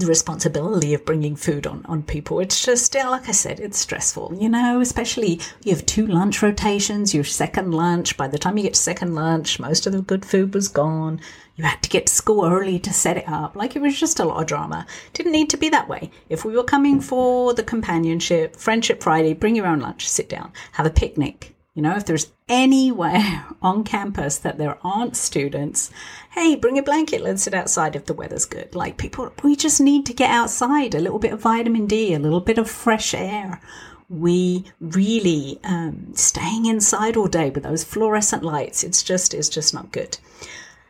the 0.00 0.06
responsibility 0.06 0.94
of 0.94 1.04
bringing 1.04 1.36
food 1.36 1.66
on, 1.66 1.84
on 1.86 2.02
people. 2.02 2.40
It's 2.40 2.64
just, 2.64 2.94
yeah, 2.94 3.08
like 3.08 3.28
I 3.28 3.32
said, 3.32 3.60
it's 3.60 3.78
stressful, 3.78 4.34
you 4.38 4.48
know, 4.48 4.80
especially 4.80 5.40
you 5.62 5.72
have 5.72 5.86
two 5.86 6.06
lunch 6.06 6.42
rotations, 6.42 7.14
your 7.14 7.24
second 7.24 7.72
lunch. 7.72 8.16
By 8.16 8.28
the 8.28 8.38
time 8.38 8.56
you 8.56 8.64
get 8.64 8.74
to 8.74 8.80
second 8.80 9.14
lunch, 9.14 9.60
most 9.60 9.86
of 9.86 9.92
the 9.92 10.02
good 10.02 10.24
food 10.24 10.54
was 10.54 10.68
gone. 10.68 11.20
You 11.56 11.64
had 11.64 11.82
to 11.82 11.90
get 11.90 12.06
to 12.06 12.12
school 12.12 12.44
early 12.44 12.78
to 12.80 12.92
set 12.92 13.18
it 13.18 13.28
up. 13.28 13.54
Like 13.54 13.76
it 13.76 13.82
was 13.82 13.98
just 13.98 14.18
a 14.18 14.24
lot 14.24 14.40
of 14.40 14.46
drama. 14.46 14.86
Didn't 15.12 15.32
need 15.32 15.50
to 15.50 15.56
be 15.56 15.68
that 15.68 15.88
way. 15.88 16.10
If 16.28 16.44
we 16.44 16.56
were 16.56 16.64
coming 16.64 17.00
for 17.00 17.54
the 17.54 17.62
companionship, 17.62 18.56
Friendship 18.56 19.02
Friday, 19.02 19.34
bring 19.34 19.54
your 19.54 19.66
own 19.66 19.80
lunch, 19.80 20.08
sit 20.08 20.28
down, 20.28 20.52
have 20.72 20.86
a 20.86 20.90
picnic, 20.90 21.54
you 21.74 21.82
know, 21.82 21.96
if 21.96 22.04
there's 22.04 22.32
anywhere 22.48 23.46
on 23.62 23.84
campus 23.84 24.38
that 24.38 24.58
there 24.58 24.78
aren't 24.84 25.16
students, 25.16 25.90
hey, 26.30 26.56
bring 26.56 26.78
a 26.78 26.82
blanket, 26.82 27.22
let's 27.22 27.42
sit 27.42 27.54
outside 27.54 27.94
if 27.94 28.06
the 28.06 28.14
weather's 28.14 28.44
good. 28.44 28.74
Like 28.74 28.96
people, 28.96 29.32
we 29.42 29.56
just 29.56 29.80
need 29.80 30.06
to 30.06 30.14
get 30.14 30.30
outside, 30.30 30.94
a 30.94 31.00
little 31.00 31.18
bit 31.18 31.32
of 31.32 31.40
vitamin 31.40 31.86
D, 31.86 32.14
a 32.14 32.18
little 32.18 32.40
bit 32.40 32.58
of 32.58 32.68
fresh 32.68 33.14
air. 33.14 33.60
We 34.08 34.64
really 34.80 35.60
um, 35.62 36.08
staying 36.14 36.66
inside 36.66 37.16
all 37.16 37.28
day 37.28 37.50
with 37.50 37.62
those 37.62 37.84
fluorescent 37.84 38.42
lights. 38.42 38.82
It's 38.82 39.04
just, 39.04 39.32
it's 39.32 39.48
just 39.48 39.72
not 39.72 39.92
good. 39.92 40.18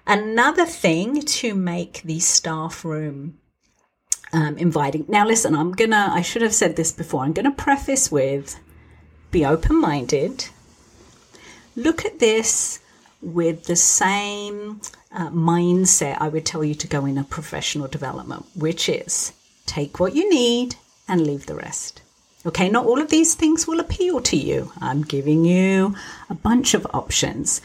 Another 0.07 0.65
thing 0.65 1.21
to 1.21 1.55
make 1.55 2.01
the 2.03 2.19
staff 2.19 2.85
room 2.85 3.39
um, 4.33 4.57
inviting. 4.57 5.05
Now, 5.09 5.27
listen, 5.27 5.55
I'm 5.55 5.73
gonna. 5.73 6.09
I 6.11 6.23
should 6.23 6.43
have 6.43 6.55
said 6.55 6.77
this 6.77 6.93
before. 6.93 7.23
I'm 7.23 7.33
gonna 7.33 7.53
preface 7.53 8.11
with 8.11 8.59
be 9.31 9.45
open 9.45 9.81
minded 9.81 10.49
look 11.77 12.05
at 12.05 12.19
this 12.19 12.81
with 13.23 13.65
the 13.65 13.77
same 13.77 14.81
uh, 15.12 15.29
mindset 15.31 16.17
I 16.21 16.29
would 16.29 16.47
tell 16.47 16.65
you 16.65 16.75
to 16.75 16.87
go 16.87 17.05
in 17.07 17.19
a 17.19 17.25
professional 17.25 17.89
development, 17.89 18.47
which 18.55 18.89
is 18.89 19.33
take 19.67 20.00
what 20.00 20.15
you 20.15 20.29
need 20.31 20.77
and 21.09 21.27
leave 21.27 21.47
the 21.47 21.55
rest. 21.55 22.03
Okay, 22.47 22.71
not 22.71 22.87
all 22.87 23.00
of 23.00 23.11
these 23.11 23.35
things 23.35 23.67
will 23.67 23.81
appeal 23.81 24.21
to 24.23 24.37
you. 24.37 24.73
I'm 24.81 25.03
giving 25.03 25.45
you 25.45 25.95
a 26.31 26.35
bunch 26.35 26.73
of 26.73 26.87
options. 26.95 27.61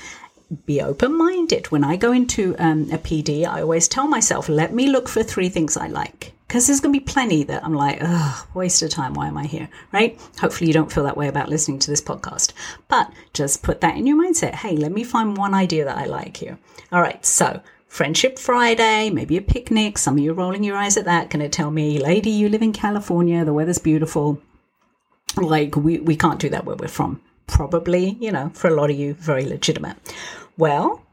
Be 0.66 0.82
open 0.82 1.18
minded. 1.18 1.72
When 1.72 1.84
I 1.84 1.96
go 1.96 2.12
into 2.12 2.56
um, 2.60 2.90
a 2.92 2.98
PD, 2.98 3.46
I 3.46 3.62
always 3.62 3.88
tell 3.88 4.08
myself, 4.08 4.50
let 4.50 4.74
me 4.74 4.88
look 4.88 5.08
for 5.08 5.24
three 5.24 5.50
things 5.50 5.78
I 5.78 5.88
like 5.88 6.35
because 6.48 6.68
there's 6.68 6.80
going 6.80 6.94
to 6.94 7.00
be 7.00 7.06
plenty 7.06 7.44
that 7.44 7.64
I'm 7.64 7.74
like, 7.74 7.98
ugh, 8.02 8.48
waste 8.54 8.82
of 8.82 8.90
time. 8.90 9.14
Why 9.14 9.28
am 9.28 9.38
I 9.38 9.46
here? 9.46 9.70
Right? 9.92 10.20
Hopefully, 10.40 10.68
you 10.68 10.74
don't 10.74 10.92
feel 10.92 11.04
that 11.06 11.18
way 11.18 11.28
about 11.28 11.50
listening 11.50 11.80
to 11.80 11.92
this 11.92 12.02
podcast. 12.02 12.54
But 12.88 13.12
just 13.34 13.64
put 13.64 13.82
that 13.82 13.98
in 13.98 14.06
your 14.06 14.18
mindset. 14.18 14.56
Hey, 14.56 14.78
let 14.78 14.92
me 14.92 15.04
find 15.04 15.36
one 15.36 15.54
idea 15.54 15.86
that 15.86 15.98
I 15.98 16.06
like 16.06 16.38
here. 16.38 16.60
All 16.92 17.02
right. 17.02 17.26
So, 17.26 17.62
Friendship 17.88 18.38
Friday, 18.38 19.10
maybe 19.10 19.38
a 19.38 19.42
picnic. 19.42 19.98
Some 19.98 20.18
of 20.18 20.24
you 20.24 20.34
rolling 20.34 20.64
your 20.64 20.76
eyes 20.76 20.98
at 20.98 21.06
that, 21.06 21.30
going 21.30 21.44
to 21.44 21.50
tell 21.50 21.72
me, 21.72 21.98
lady, 21.98 22.30
you 22.30 22.50
live 22.50 22.62
in 22.62 22.74
California, 22.74 23.46
the 23.46 23.54
weather's 23.54 23.80
beautiful. 23.80 24.42
Like, 25.38 25.76
we, 25.76 26.00
we 26.00 26.16
can't 26.16 26.40
do 26.40 26.50
that 26.50 26.66
where 26.66 26.76
we're 26.76 26.88
from. 26.88 27.22
Probably, 27.48 28.18
you 28.20 28.32
know, 28.32 28.50
for 28.54 28.68
a 28.68 28.74
lot 28.74 28.90
of 28.90 28.98
you, 28.98 29.14
very 29.14 29.46
legitimate. 29.46 29.98
Well, 30.58 31.05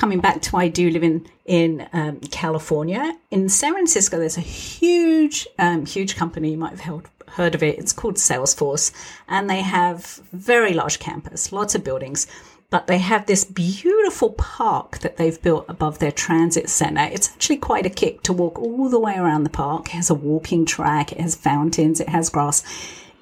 coming 0.00 0.18
back 0.18 0.40
to 0.40 0.56
I 0.56 0.68
do 0.68 0.90
live 0.90 1.04
in 1.04 1.26
in 1.44 1.86
um, 1.92 2.20
California. 2.20 3.14
In 3.30 3.50
San 3.50 3.74
Francisco, 3.74 4.18
there's 4.18 4.38
a 4.38 4.40
huge, 4.40 5.46
um, 5.58 5.84
huge 5.84 6.16
company. 6.16 6.52
You 6.52 6.56
might 6.56 6.70
have 6.70 6.80
heard, 6.80 7.08
heard 7.28 7.54
of 7.54 7.62
it. 7.62 7.78
It's 7.78 7.92
called 7.92 8.14
Salesforce, 8.16 8.92
and 9.28 9.50
they 9.50 9.60
have 9.60 10.20
very 10.32 10.72
large 10.72 11.00
campus, 11.00 11.52
lots 11.52 11.74
of 11.74 11.84
buildings. 11.84 12.26
But 12.70 12.86
they 12.86 12.98
have 12.98 13.26
this 13.26 13.44
beautiful 13.44 14.30
park 14.34 15.00
that 15.00 15.16
they've 15.16 15.42
built 15.42 15.66
above 15.68 15.98
their 15.98 16.12
transit 16.12 16.70
center. 16.70 17.08
It's 17.12 17.28
actually 17.32 17.56
quite 17.56 17.84
a 17.84 17.90
kick 17.90 18.22
to 18.22 18.32
walk 18.32 18.58
all 18.60 18.88
the 18.88 19.00
way 19.00 19.16
around 19.16 19.42
the 19.42 19.50
park. 19.50 19.88
It 19.88 19.96
has 19.96 20.08
a 20.08 20.14
walking 20.14 20.64
track, 20.64 21.12
it 21.12 21.20
has 21.20 21.34
fountains, 21.34 22.00
it 22.00 22.08
has 22.08 22.30
grass. 22.30 22.62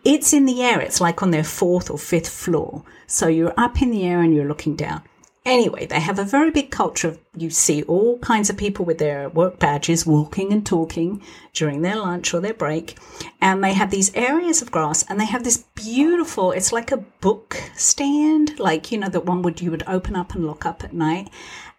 It's 0.04 0.32
in 0.32 0.44
the 0.44 0.62
air. 0.62 0.80
It's 0.80 1.00
like 1.00 1.22
on 1.22 1.32
their 1.32 1.44
fourth 1.44 1.90
or 1.90 1.98
fifth 1.98 2.28
floor. 2.28 2.84
So 3.06 3.26
you're 3.26 3.54
up 3.56 3.82
in 3.82 3.90
the 3.90 4.04
air 4.04 4.20
and 4.20 4.34
you're 4.34 4.46
looking 4.46 4.76
down. 4.76 5.02
Anyway, 5.48 5.86
they 5.86 5.98
have 5.98 6.18
a 6.18 6.24
very 6.24 6.50
big 6.50 6.70
culture 6.70 7.08
of 7.08 7.18
you 7.34 7.48
see 7.48 7.82
all 7.84 8.18
kinds 8.18 8.50
of 8.50 8.56
people 8.58 8.84
with 8.84 8.98
their 8.98 9.30
work 9.30 9.58
badges 9.58 10.04
walking 10.04 10.52
and 10.52 10.66
talking 10.66 11.22
during 11.54 11.80
their 11.80 11.96
lunch 11.96 12.34
or 12.34 12.40
their 12.40 12.52
break. 12.52 12.98
And 13.40 13.64
they 13.64 13.72
have 13.72 13.90
these 13.90 14.14
areas 14.14 14.60
of 14.60 14.70
grass 14.70 15.06
and 15.08 15.18
they 15.18 15.24
have 15.24 15.44
this 15.44 15.64
beautiful, 15.74 16.52
it's 16.52 16.70
like 16.70 16.92
a 16.92 16.98
book 16.98 17.56
stand, 17.74 18.58
like, 18.58 18.92
you 18.92 18.98
know, 18.98 19.08
that 19.08 19.24
one 19.24 19.40
would 19.40 19.62
you 19.62 19.70
would 19.70 19.84
open 19.86 20.16
up 20.16 20.34
and 20.34 20.46
lock 20.46 20.66
up 20.66 20.84
at 20.84 20.92
night. 20.92 21.30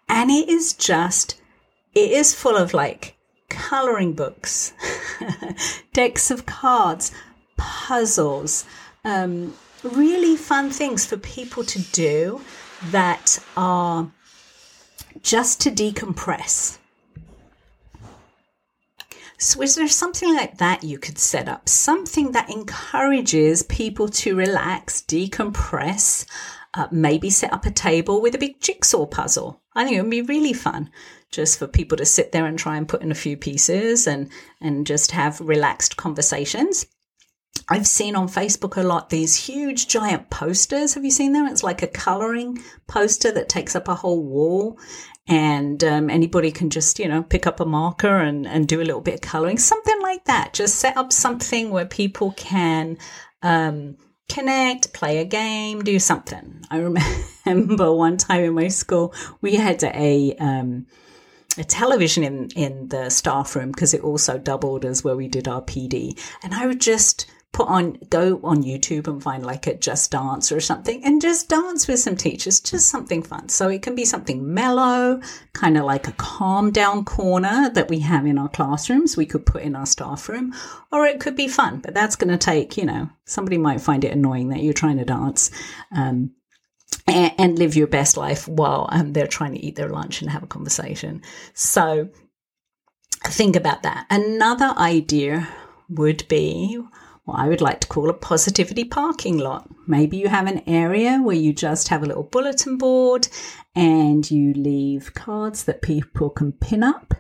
And 0.08 0.32
it 0.32 0.50
is 0.50 0.74
just, 0.74 1.40
it 1.94 2.10
is 2.10 2.34
full 2.34 2.58
of 2.58 2.74
like 2.74 3.18
coloring 3.50 4.14
books, 4.14 4.74
decks 5.94 6.32
of 6.32 6.48
cards, 6.48 7.12
puzzles, 7.56 8.66
um, 9.06 9.54
really 9.84 10.36
fun 10.36 10.72
things 10.72 11.06
for 11.06 11.18
people 11.18 11.64
to 11.66 11.80
do 11.92 12.42
that 12.92 13.40
are 13.58 14.12
just 15.22 15.62
to 15.62 15.72
decompress. 15.72 16.78
So, 19.38 19.62
is 19.62 19.76
there 19.76 19.88
something 19.88 20.36
like 20.36 20.58
that 20.58 20.84
you 20.84 21.00
could 21.00 21.18
set 21.18 21.48
up? 21.48 21.70
Something 21.70 22.34
that 22.34 22.50
encourages 22.50 23.64
people 23.64 24.10
to 24.10 24.36
relax, 24.36 25.02
decompress, 25.02 26.26
uh, 26.74 26.88
maybe 26.92 27.30
set 27.30 27.54
up 27.54 27.66
a 27.66 27.72
table 27.72 28.22
with 28.22 28.36
a 28.36 28.40
big 28.40 28.60
jigsaw 28.60 29.06
puzzle. 29.06 29.62
I 29.74 29.86
think 29.86 29.96
it 29.96 30.02
would 30.02 30.12
be 30.12 30.22
really 30.22 30.52
fun 30.52 30.90
just 31.32 31.58
for 31.58 31.68
people 31.68 31.98
to 31.98 32.06
sit 32.06 32.34
there 32.34 32.46
and 32.46 32.60
try 32.60 32.76
and 32.76 32.88
put 32.88 33.02
in 33.02 33.12
a 33.12 33.16
few 33.16 33.38
pieces 33.38 34.08
and, 34.08 34.30
and 34.60 34.86
just 34.86 35.12
have 35.12 35.40
relaxed 35.40 35.96
conversations. 35.96 36.86
I've 37.70 37.88
seen 37.88 38.16
on 38.16 38.28
Facebook 38.28 38.78
a 38.78 38.84
lot 38.84 39.10
these 39.10 39.36
huge 39.36 39.88
giant 39.88 40.30
posters. 40.32 40.96
Have 40.96 41.06
you 41.06 41.12
seen 41.12 41.34
them? 41.34 41.46
It's 41.46 41.64
like 41.64 41.84
a 41.84 41.88
coloring 41.88 42.64
poster 42.88 43.32
that 43.32 43.48
takes 43.48 43.76
up 43.76 43.88
a 43.88 43.96
whole 43.96 44.24
wall. 44.24 44.80
And 45.28 45.84
um, 45.84 46.10
anybody 46.10 46.52
can 46.52 46.72
just, 46.72 46.98
you 46.98 47.08
know, 47.08 47.22
pick 47.22 47.46
up 47.46 47.60
a 47.60 47.66
marker 47.66 48.18
and, 48.18 48.48
and 48.48 48.68
do 48.68 48.82
a 48.82 48.84
little 48.84 49.02
bit 49.02 49.16
of 49.16 49.22
coloring, 49.22 49.60
something 49.60 50.02
like 50.02 50.26
that. 50.26 50.54
Just 50.54 50.76
set 50.76 50.98
up 50.98 51.14
something 51.14 51.70
where 51.70 51.86
people 51.86 52.32
can 52.32 52.98
um, 53.44 53.96
connect, 54.28 54.92
play 54.92 55.20
a 55.20 55.26
game, 55.26 55.84
do 55.84 56.00
something. 56.00 56.64
I 56.72 56.78
remember 57.46 57.94
one 57.94 58.18
time 58.18 58.44
in 58.44 58.56
my 58.56 58.70
school, 58.70 59.14
we 59.42 59.56
had 59.56 59.84
a, 59.84 60.36
um, 60.40 60.88
a 61.60 61.64
television 61.64 62.24
in, 62.24 62.50
in 62.56 62.88
the 62.88 63.12
staff 63.12 63.56
room 63.56 63.72
because 63.72 63.94
it 63.94 64.02
also 64.02 64.40
doubled 64.40 64.84
as 64.84 65.04
where 65.04 65.16
we 65.16 65.28
did 65.28 65.48
our 65.48 65.62
PD. 65.62 66.20
And 66.42 66.56
I 66.56 66.66
would 66.66 66.82
just 66.82 67.28
put 67.60 67.68
on, 67.68 67.98
go 68.10 68.40
on 68.42 68.64
YouTube 68.64 69.06
and 69.08 69.22
find 69.22 69.46
like 69.46 69.68
a 69.68 69.76
just 69.76 70.12
dance 70.12 70.50
or 70.50 70.62
something 70.62 71.04
and 71.04 71.22
just 71.22 71.50
dance 71.50 71.90
with 71.90 72.00
some 72.00 72.16
teachers, 72.16 72.62
just 72.62 72.88
something 72.88 73.22
fun. 73.22 73.50
So 73.50 73.68
it 73.68 73.82
can 73.82 73.96
be 73.96 74.06
something 74.06 74.54
mellow, 74.54 75.20
kind 75.52 75.78
of 75.78 75.84
like 75.84 76.08
a 76.08 76.14
calm 76.14 76.72
down 76.72 77.04
corner 77.04 77.70
that 77.74 77.90
we 77.90 78.00
have 78.00 78.26
in 78.26 78.38
our 78.38 78.48
classrooms. 78.48 79.18
We 79.18 79.26
could 79.26 79.46
put 79.46 79.64
in 79.64 79.76
our 79.76 79.86
staff 79.86 80.30
room 80.30 80.54
or 80.90 81.06
it 81.06 81.20
could 81.20 81.36
be 81.36 81.50
fun, 81.50 81.82
but 81.82 81.94
that's 81.94 82.16
going 82.16 82.32
to 82.32 82.38
take, 82.38 82.78
you 82.78 82.86
know, 82.86 83.10
somebody 83.26 83.58
might 83.58 83.82
find 83.82 84.06
it 84.06 84.14
annoying 84.14 84.48
that 84.50 84.64
you're 84.64 84.74
trying 84.74 84.98
to 85.00 85.06
dance. 85.06 85.52
Um, 85.94 86.32
and, 87.08 87.60
live 87.60 87.76
your 87.76 87.88
best 87.88 88.16
life 88.16 88.48
while 88.48 88.88
um, 88.92 89.12
they're 89.12 89.28
trying 89.28 89.52
to 89.54 89.60
eat 89.60 89.76
their 89.76 89.90
lunch 89.90 90.22
and 90.22 90.32
have 90.32 90.44
a 90.44 90.48
conversation. 90.48 91.22
So 91.54 92.10
think 93.26 93.56
about 93.56 93.84
that. 93.84 94.06
Another 94.10 94.74
idea 94.78 95.48
would 95.90 96.28
be 96.28 96.80
I 97.36 97.48
would 97.48 97.62
like 97.62 97.80
to 97.82 97.88
call 97.88 98.10
a 98.10 98.14
positivity 98.14 98.84
parking 98.84 99.38
lot. 99.38 99.68
Maybe 99.88 100.18
you 100.18 100.28
have 100.28 100.48
an 100.48 100.64
area 100.68 101.20
where 101.22 101.36
you 101.36 101.54
just 101.54 101.88
have 101.90 102.04
a 102.04 102.06
little 102.06 102.24
bulletin 102.24 102.78
board 102.78 103.28
and 103.76 104.30
you 104.30 104.54
leave 104.54 105.14
cards 105.14 105.64
that 105.66 105.82
people 105.82 106.30
can 106.30 106.52
pin 106.54 106.84
up 106.84 107.14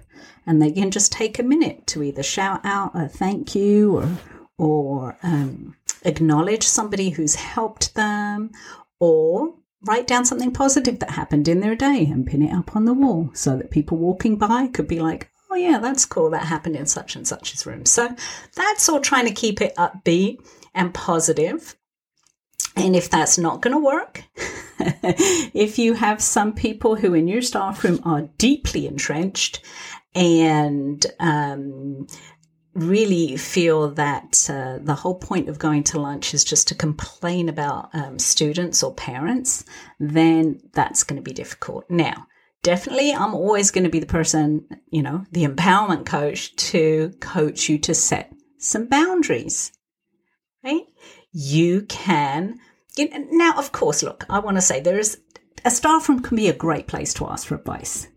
and 0.45 0.61
they 0.61 0.71
can 0.71 0.91
just 0.91 1.11
take 1.11 1.39
a 1.39 1.43
minute 1.43 1.87
to 1.87 2.03
either 2.03 2.23
shout 2.23 2.61
out 2.63 2.91
a 2.93 3.07
thank 3.07 3.55
you 3.55 3.97
or 3.97 4.09
or 4.57 5.17
um, 5.23 5.75
acknowledge 6.03 6.63
somebody 6.63 7.11
who's 7.11 7.35
helped 7.35 7.95
them 7.95 8.51
or 8.99 9.53
write 9.85 10.07
down 10.07 10.25
something 10.25 10.51
positive 10.51 10.99
that 10.99 11.11
happened 11.11 11.47
in 11.47 11.61
their 11.61 11.75
day 11.75 12.05
and 12.05 12.27
pin 12.27 12.41
it 12.41 12.53
up 12.53 12.75
on 12.75 12.85
the 12.85 12.93
wall 12.93 13.29
so 13.33 13.55
that 13.55 13.71
people 13.71 13.97
walking 13.97 14.35
by 14.37 14.67
could 14.67 14.87
be 14.87 14.99
like, 14.99 15.28
oh, 15.49 15.55
yeah, 15.55 15.79
that's 15.79 16.05
cool. 16.05 16.29
That 16.29 16.45
happened 16.45 16.75
in 16.75 16.85
such 16.85 17.15
and 17.15 17.27
such's 17.27 17.65
room. 17.65 17.85
So 17.85 18.09
that's 18.55 18.87
all 18.89 19.01
trying 19.01 19.25
to 19.27 19.33
keep 19.33 19.61
it 19.61 19.75
upbeat 19.75 20.45
and 20.73 20.93
positive. 20.93 21.75
And 22.75 22.95
if 22.95 23.09
that's 23.09 23.37
not 23.37 23.61
going 23.61 23.75
to 23.75 23.83
work, 23.83 24.23
if 24.77 25.77
you 25.79 25.93
have 25.93 26.21
some 26.21 26.53
people 26.53 26.95
who 26.95 27.13
in 27.13 27.27
your 27.27 27.41
staff 27.41 27.83
room 27.83 27.99
are 28.03 28.29
deeply 28.37 28.87
entrenched 28.87 29.61
and 30.15 31.05
um, 31.19 32.07
really 32.73 33.35
feel 33.35 33.89
that 33.91 34.47
uh, 34.49 34.79
the 34.81 34.95
whole 34.95 35.15
point 35.15 35.49
of 35.49 35.59
going 35.59 35.83
to 35.83 35.99
lunch 35.99 36.33
is 36.33 36.43
just 36.43 36.67
to 36.69 36.75
complain 36.75 37.49
about 37.49 37.89
um, 37.93 38.17
students 38.19 38.83
or 38.83 38.93
parents, 38.93 39.65
then 39.99 40.59
that's 40.73 41.03
going 41.03 41.17
to 41.17 41.23
be 41.23 41.33
difficult. 41.33 41.85
Now, 41.89 42.27
definitely, 42.69 43.11
I'm 43.11 43.33
always 43.33 43.71
going 43.71 43.85
to 43.85 43.89
be 43.89 43.99
the 43.99 44.05
person, 44.05 44.63
you 44.91 45.01
know, 45.01 45.25
the 45.31 45.43
empowerment 45.43 46.05
coach 46.05 46.55
to 46.69 47.11
coach 47.19 47.67
you 47.67 47.79
to 47.79 47.95
set 47.95 48.31
some 48.59 48.85
boundaries, 48.85 49.71
right? 50.63 50.83
You 51.31 51.81
can. 51.89 52.59
Now, 53.31 53.53
of 53.57 53.71
course, 53.71 54.03
look, 54.03 54.23
I 54.29 54.37
want 54.37 54.57
to 54.57 54.61
say 54.61 54.81
there 54.81 54.99
is 54.99 55.19
a 55.65 55.71
staff 55.71 56.07
room 56.07 56.19
can 56.21 56.37
be 56.37 56.47
a 56.47 56.53
great 56.53 56.85
place 56.85 57.11
to 57.15 57.27
ask 57.27 57.47
for 57.47 57.55
advice 57.55 58.07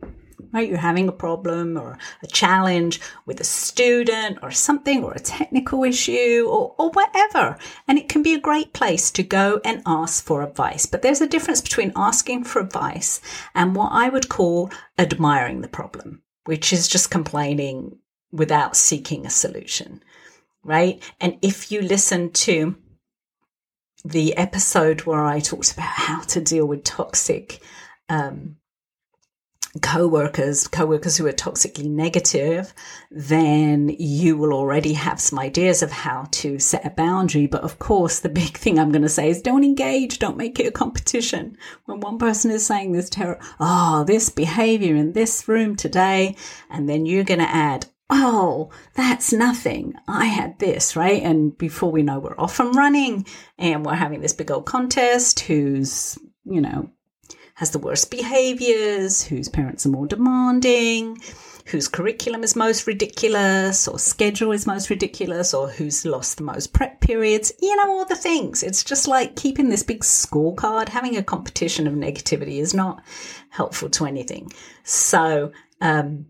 right? 0.52 0.68
You're 0.68 0.78
having 0.78 1.09
a 1.09 1.12
problem 1.12 1.76
or 1.76 1.99
a 2.23 2.26
challenge 2.26 3.00
with 3.26 3.40
a 3.40 3.44
student 3.44 4.38
or 4.42 4.50
something 4.50 5.02
or 5.02 5.12
a 5.12 5.21
technical 5.21 5.85
issue 5.85 6.47
or, 6.49 6.75
or 6.78 6.90
whatever. 6.90 7.59
And 7.88 7.99
it 7.99 8.09
can 8.09 8.23
be 8.23 8.35
a 8.35 8.40
great 8.40 8.73
place 8.73 9.11
to 9.12 9.23
go 9.23 9.61
and 9.64 9.82
ask 9.87 10.25
for 10.25 10.42
advice. 10.42 10.87
But 10.87 11.02
there's 11.02 11.21
a 11.21 11.26
difference 11.26 11.61
between 11.61 11.92
asking 11.97 12.44
for 12.44 12.61
advice 12.61 13.21
and 13.54 13.75
what 13.75 13.90
I 13.92 14.09
would 14.09 14.28
call 14.28 14.71
admiring 14.99 15.62
the 15.62 15.68
problem, 15.68 16.23
which 16.44 16.73
is 16.73 16.88
just 16.88 17.11
complaining 17.11 17.99
without 18.30 18.76
seeking 18.76 19.26
a 19.26 19.30
solution, 19.30 20.02
right? 20.62 21.02
And 21.21 21.38
if 21.42 21.71
you 21.71 21.82
listen 21.82 22.30
to 22.32 22.76
the 24.04 24.37
episode 24.37 25.02
where 25.02 25.25
I 25.25 25.40
talked 25.40 25.73
about 25.73 25.85
how 25.87 26.21
to 26.23 26.40
deal 26.40 26.66
with 26.66 26.85
toxic 26.85 27.61
um, 28.09 28.56
co-workers 29.80 30.68
co-workers 30.68 31.16
who 31.16 31.26
are 31.26 31.32
toxically 31.32 31.88
negative 31.88 32.74
then 33.11 33.88
you 33.98 34.37
will 34.37 34.52
already 34.52 34.92
have 34.92 35.18
some 35.18 35.38
ideas 35.38 35.82
of 35.82 35.90
how 35.90 36.26
to 36.30 36.58
set 36.58 36.85
a 36.85 36.90
boundary 36.90 37.46
but 37.46 37.62
of 37.62 37.78
course 37.78 38.20
the 38.20 38.28
big 38.28 38.56
thing 38.58 38.78
i'm 38.78 38.92
going 38.92 39.00
to 39.00 39.08
say 39.08 39.30
is 39.30 39.40
don't 39.40 39.64
engage 39.64 40.18
don't 40.18 40.37
make 40.37 40.61
it 40.61 40.66
a 40.66 40.70
competition 40.70 41.56
when 41.87 42.00
one 42.00 42.18
person 42.18 42.50
is 42.50 42.66
saying 42.66 42.92
this 42.92 43.08
terror 43.08 43.38
oh 43.61 44.04
this 44.04 44.28
behavior 44.28 44.94
in 44.94 45.12
this 45.12 45.48
room 45.48 45.74
today 45.74 46.37
and 46.68 46.87
then 46.87 47.06
you're 47.06 47.24
going 47.24 47.40
to 47.40 47.48
add 47.48 47.87
oh, 48.14 48.68
that's 48.94 49.32
nothing. 49.32 49.94
I 50.06 50.26
had 50.26 50.58
this, 50.58 50.94
right? 50.96 51.22
And 51.22 51.56
before 51.56 51.90
we 51.90 52.02
know, 52.02 52.18
we're 52.18 52.38
off 52.38 52.61
and 52.61 52.76
running 52.76 53.26
and 53.58 53.87
we're 53.87 53.94
having 53.94 54.20
this 54.20 54.35
big 54.35 54.50
old 54.50 54.66
contest 54.66 55.40
who's, 55.40 56.18
you 56.44 56.61
know, 56.61 56.90
has 57.62 57.70
the 57.70 57.79
worst 57.79 58.11
behaviors, 58.11 59.22
whose 59.22 59.48
parents 59.48 59.87
are 59.87 59.90
more 59.90 60.09
demanding, 60.09 61.16
whose 61.66 61.87
curriculum 61.87 62.42
is 62.42 62.57
most 62.57 62.88
ridiculous, 62.88 63.87
or 63.87 64.01
schedule 64.01 64.51
is 64.51 64.66
most 64.66 64.90
ridiculous, 64.90 65.55
or 65.55 65.68
who's 65.68 66.05
lost 66.05 66.38
the 66.38 66.42
most 66.42 66.72
prep 66.72 67.01
periods, 67.01 67.53
you 67.62 67.77
know, 67.77 67.88
all 67.88 68.05
the 68.05 68.16
things. 68.16 68.64
It's 68.64 68.83
just 68.83 69.07
like 69.07 69.37
keeping 69.37 69.68
this 69.68 69.85
big 69.85 70.01
scorecard. 70.01 70.88
Having 70.88 71.16
a 71.16 71.22
competition 71.22 71.87
of 71.87 71.94
negativity 71.94 72.59
is 72.59 72.75
not 72.75 73.01
helpful 73.51 73.88
to 73.90 74.07
anything. 74.07 74.51
So, 74.83 75.53
um, 75.81 76.27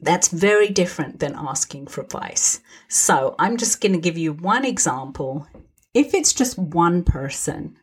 that's 0.00 0.26
very 0.26 0.70
different 0.70 1.20
than 1.20 1.36
asking 1.36 1.86
for 1.86 2.00
advice. 2.00 2.60
So, 2.88 3.36
I'm 3.38 3.58
just 3.58 3.80
going 3.80 3.92
to 3.92 4.00
give 4.00 4.18
you 4.18 4.32
one 4.32 4.64
example. 4.64 5.46
If 5.94 6.14
it's 6.14 6.32
just 6.32 6.58
one 6.58 7.04
person 7.04 7.76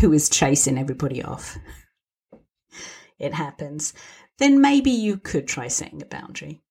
who 0.00 0.12
is 0.12 0.28
chasing 0.28 0.78
everybody 0.78 1.22
off. 1.22 1.58
It 3.18 3.34
happens. 3.34 3.92
Then 4.38 4.60
maybe 4.60 4.90
you 4.90 5.18
could 5.18 5.46
try 5.46 5.68
setting 5.68 6.00
a 6.00 6.06
boundary, 6.06 6.62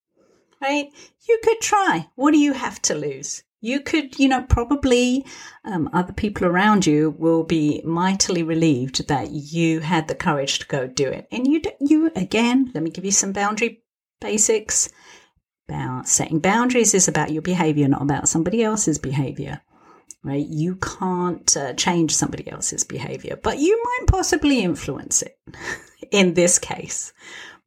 right? 0.61 0.89
You 1.27 1.39
could 1.43 1.61
try. 1.61 2.09
What 2.15 2.31
do 2.31 2.39
you 2.39 2.53
have 2.53 2.81
to 2.83 2.95
lose? 2.95 3.43
You 3.61 3.81
could, 3.81 4.17
you 4.17 4.29
know, 4.29 4.41
probably 4.41 5.25
um, 5.63 5.89
other 5.93 6.13
people 6.13 6.47
around 6.47 6.87
you 6.87 7.11
will 7.19 7.43
be 7.43 7.81
mightily 7.85 8.41
relieved 8.41 9.07
that 9.09 9.29
you 9.29 9.81
had 9.81 10.07
the 10.07 10.15
courage 10.15 10.59
to 10.59 10.65
go 10.65 10.87
do 10.87 11.07
it. 11.07 11.27
And 11.31 11.45
you, 11.45 11.61
you 11.79 12.11
again, 12.15 12.71
let 12.73 12.81
me 12.81 12.89
give 12.89 13.05
you 13.05 13.11
some 13.11 13.33
boundary 13.33 13.83
basics. 14.19 14.89
About 15.67 16.07
setting 16.07 16.39
boundaries 16.39 16.95
is 16.95 17.07
about 17.07 17.31
your 17.31 17.43
behavior, 17.43 17.87
not 17.87 18.01
about 18.01 18.27
somebody 18.27 18.63
else's 18.63 18.97
behavior 18.97 19.61
right? 20.23 20.45
You 20.45 20.75
can't 20.75 21.55
uh, 21.55 21.73
change 21.73 22.15
somebody 22.15 22.49
else's 22.49 22.83
behavior, 22.83 23.37
but 23.41 23.59
you 23.59 23.81
might 23.83 24.07
possibly 24.07 24.61
influence 24.61 25.21
it 25.21 25.39
in 26.11 26.33
this 26.33 26.59
case. 26.59 27.13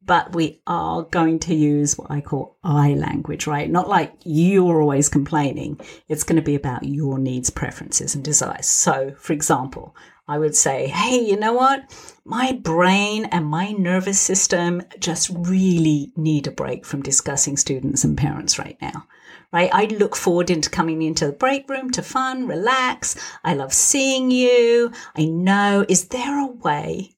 But 0.05 0.35
we 0.35 0.61
are 0.67 1.03
going 1.03 1.39
to 1.39 1.55
use 1.55 1.97
what 1.97 2.11
I 2.11 2.19
call 2.19 2.57
I 2.61 2.93
language, 2.93 3.47
right? 3.47 3.69
Not 3.69 3.87
like 3.87 4.13
you're 4.25 4.81
always 4.81 5.07
complaining. 5.07 5.79
It's 6.09 6.25
going 6.25 6.35
to 6.35 6.41
be 6.41 6.55
about 6.55 6.83
your 6.83 7.17
needs, 7.17 7.49
preferences, 7.49 8.13
and 8.13 8.21
desires. 8.21 8.67
So, 8.67 9.15
for 9.17 9.31
example, 9.31 9.95
I 10.27 10.39
would 10.39 10.57
say, 10.57 10.87
hey, 10.87 11.25
you 11.25 11.37
know 11.37 11.53
what? 11.53 11.89
My 12.25 12.51
brain 12.51 13.25
and 13.25 13.45
my 13.45 13.71
nervous 13.71 14.19
system 14.19 14.81
just 14.99 15.29
really 15.33 16.11
need 16.17 16.47
a 16.47 16.51
break 16.51 16.85
from 16.85 17.01
discussing 17.01 17.55
students 17.55 18.03
and 18.03 18.17
parents 18.17 18.59
right 18.59 18.77
now 18.81 19.07
right? 19.53 19.69
I 19.71 19.85
look 19.85 20.15
forward 20.15 20.49
into 20.49 20.69
coming 20.69 21.01
into 21.03 21.27
the 21.27 21.31
break 21.31 21.69
room 21.69 21.91
to 21.91 22.01
fun, 22.01 22.47
relax. 22.47 23.15
I 23.43 23.53
love 23.53 23.71
seeing 23.71 24.31
you. 24.31 24.91
I 25.15 25.25
know, 25.25 25.85
is 25.87 26.07
there 26.09 26.39
a 26.39 26.47
way 26.47 27.11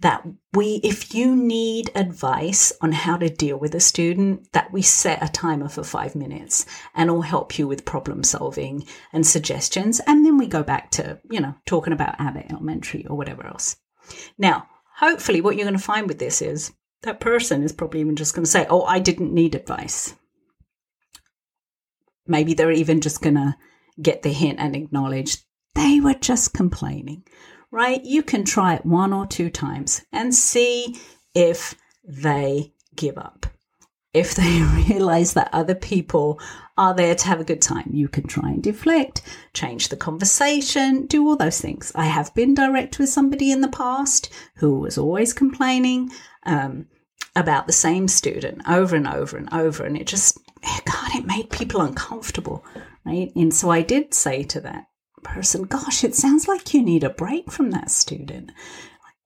that 0.00 0.26
we, 0.52 0.80
if 0.84 1.14
you 1.14 1.34
need 1.34 1.90
advice 1.94 2.72
on 2.82 2.92
how 2.92 3.16
to 3.16 3.30
deal 3.30 3.56
with 3.56 3.74
a 3.74 3.80
student, 3.80 4.52
that 4.52 4.70
we 4.70 4.82
set 4.82 5.22
a 5.22 5.32
timer 5.32 5.68
for 5.68 5.82
five 5.82 6.14
minutes 6.14 6.66
and 6.94 7.08
I'll 7.08 7.22
help 7.22 7.58
you 7.58 7.66
with 7.66 7.86
problem 7.86 8.22
solving 8.22 8.84
and 9.12 9.26
suggestions. 9.26 10.00
And 10.06 10.24
then 10.24 10.36
we 10.36 10.48
go 10.48 10.62
back 10.62 10.90
to, 10.92 11.18
you 11.30 11.40
know, 11.40 11.54
talking 11.64 11.94
about 11.94 12.20
Abbott 12.20 12.46
Elementary 12.50 13.06
or 13.06 13.16
whatever 13.16 13.46
else. 13.46 13.76
Now, 14.36 14.68
hopefully 14.96 15.40
what 15.40 15.56
you're 15.56 15.66
going 15.66 15.78
to 15.78 15.82
find 15.82 16.08
with 16.08 16.18
this 16.18 16.42
is 16.42 16.72
that 17.02 17.20
person 17.20 17.62
is 17.62 17.72
probably 17.72 18.00
even 18.00 18.16
just 18.16 18.34
going 18.34 18.44
to 18.44 18.50
say, 18.50 18.66
Oh, 18.68 18.82
I 18.82 18.98
didn't 18.98 19.32
need 19.32 19.54
advice. 19.54 20.14
Maybe 22.26 22.54
they're 22.54 22.70
even 22.70 23.00
just 23.00 23.22
going 23.22 23.36
to 23.36 23.56
get 24.00 24.22
the 24.22 24.32
hint 24.32 24.58
and 24.58 24.76
acknowledge 24.76 25.38
they 25.74 26.00
were 26.00 26.14
just 26.14 26.54
complaining, 26.54 27.22
right? 27.70 28.02
You 28.04 28.22
can 28.22 28.44
try 28.44 28.74
it 28.74 28.86
one 28.86 29.12
or 29.12 29.26
two 29.26 29.50
times 29.50 30.02
and 30.12 30.34
see 30.34 30.98
if 31.34 31.74
they 32.04 32.72
give 32.94 33.18
up. 33.18 33.46
If 34.14 34.34
they 34.34 34.62
realize 34.88 35.34
that 35.34 35.50
other 35.52 35.74
people 35.74 36.40
are 36.78 36.94
there 36.94 37.14
to 37.14 37.26
have 37.26 37.40
a 37.40 37.44
good 37.44 37.62
time, 37.62 37.90
you 37.92 38.08
can 38.08 38.26
try 38.26 38.50
and 38.50 38.62
deflect, 38.62 39.22
change 39.54 39.88
the 39.88 39.96
conversation, 39.96 41.06
do 41.06 41.26
all 41.26 41.36
those 41.36 41.60
things. 41.60 41.92
I 41.94 42.06
have 42.06 42.34
been 42.34 42.54
direct 42.54 42.98
with 42.98 43.08
somebody 43.08 43.50
in 43.50 43.60
the 43.60 43.68
past 43.68 44.32
who 44.56 44.78
was 44.78 44.98
always 44.98 45.32
complaining. 45.32 46.10
Um, 46.44 46.86
about 47.36 47.66
the 47.66 47.72
same 47.72 48.08
student 48.08 48.62
over 48.66 48.96
and 48.96 49.06
over 49.06 49.36
and 49.36 49.48
over. 49.52 49.84
And 49.84 49.96
it 49.96 50.06
just, 50.06 50.38
God, 50.84 51.14
it 51.14 51.26
made 51.26 51.50
people 51.50 51.80
uncomfortable, 51.80 52.64
right? 53.04 53.30
And 53.36 53.54
so 53.54 53.70
I 53.70 53.82
did 53.82 54.14
say 54.14 54.42
to 54.44 54.60
that 54.62 54.86
person, 55.22 55.64
Gosh, 55.64 56.04
it 56.04 56.14
sounds 56.14 56.48
like 56.48 56.74
you 56.74 56.82
need 56.82 57.04
a 57.04 57.10
break 57.10 57.50
from 57.50 57.70
that 57.70 57.90
student. 57.90 58.52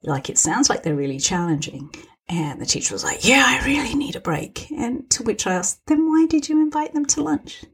Like 0.02 0.30
it 0.30 0.38
sounds 0.38 0.68
like 0.70 0.82
they're 0.82 0.94
really 0.94 1.18
challenging. 1.18 1.90
And 2.28 2.60
the 2.60 2.66
teacher 2.66 2.94
was 2.94 3.04
like, 3.04 3.26
Yeah, 3.26 3.44
I 3.46 3.64
really 3.66 3.94
need 3.94 4.16
a 4.16 4.20
break. 4.20 4.70
And 4.70 5.08
to 5.10 5.22
which 5.22 5.46
I 5.46 5.54
asked, 5.54 5.80
Then 5.86 6.08
why 6.08 6.26
did 6.28 6.48
you 6.48 6.60
invite 6.60 6.94
them 6.94 7.06
to 7.06 7.22
lunch? 7.22 7.64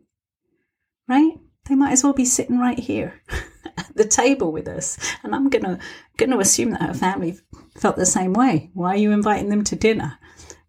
Right? 1.08 1.34
They 1.68 1.74
might 1.74 1.92
as 1.92 2.04
well 2.04 2.12
be 2.12 2.24
sitting 2.24 2.58
right 2.58 2.78
here 2.78 3.20
at 3.76 3.94
the 3.94 4.06
table 4.06 4.52
with 4.52 4.68
us. 4.68 4.98
And 5.22 5.34
I'm 5.34 5.50
gonna 5.50 5.78
gonna 6.16 6.38
assume 6.38 6.70
that 6.70 6.82
her 6.82 6.94
family 6.94 7.38
felt 7.76 7.96
the 7.96 8.06
same 8.06 8.32
way. 8.32 8.70
Why 8.74 8.94
are 8.94 8.98
you 8.98 9.12
inviting 9.12 9.48
them 9.48 9.64
to 9.64 9.76
dinner? 9.76 10.18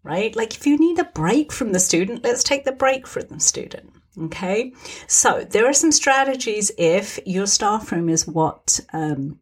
Right? 0.08 0.34
Like 0.34 0.54
if 0.54 0.66
you 0.66 0.78
need 0.78 0.98
a 0.98 1.04
break 1.04 1.52
from 1.52 1.72
the 1.72 1.78
student, 1.78 2.24
let's 2.24 2.42
take 2.42 2.64
the 2.64 2.72
break 2.72 3.06
from 3.06 3.24
the 3.28 3.40
student. 3.40 3.92
Okay. 4.18 4.72
So 5.06 5.44
there 5.44 5.68
are 5.68 5.74
some 5.74 5.92
strategies 5.92 6.70
if 6.78 7.20
your 7.26 7.46
staff 7.46 7.92
room 7.92 8.08
is 8.08 8.26
what 8.26 8.80
um, 8.94 9.38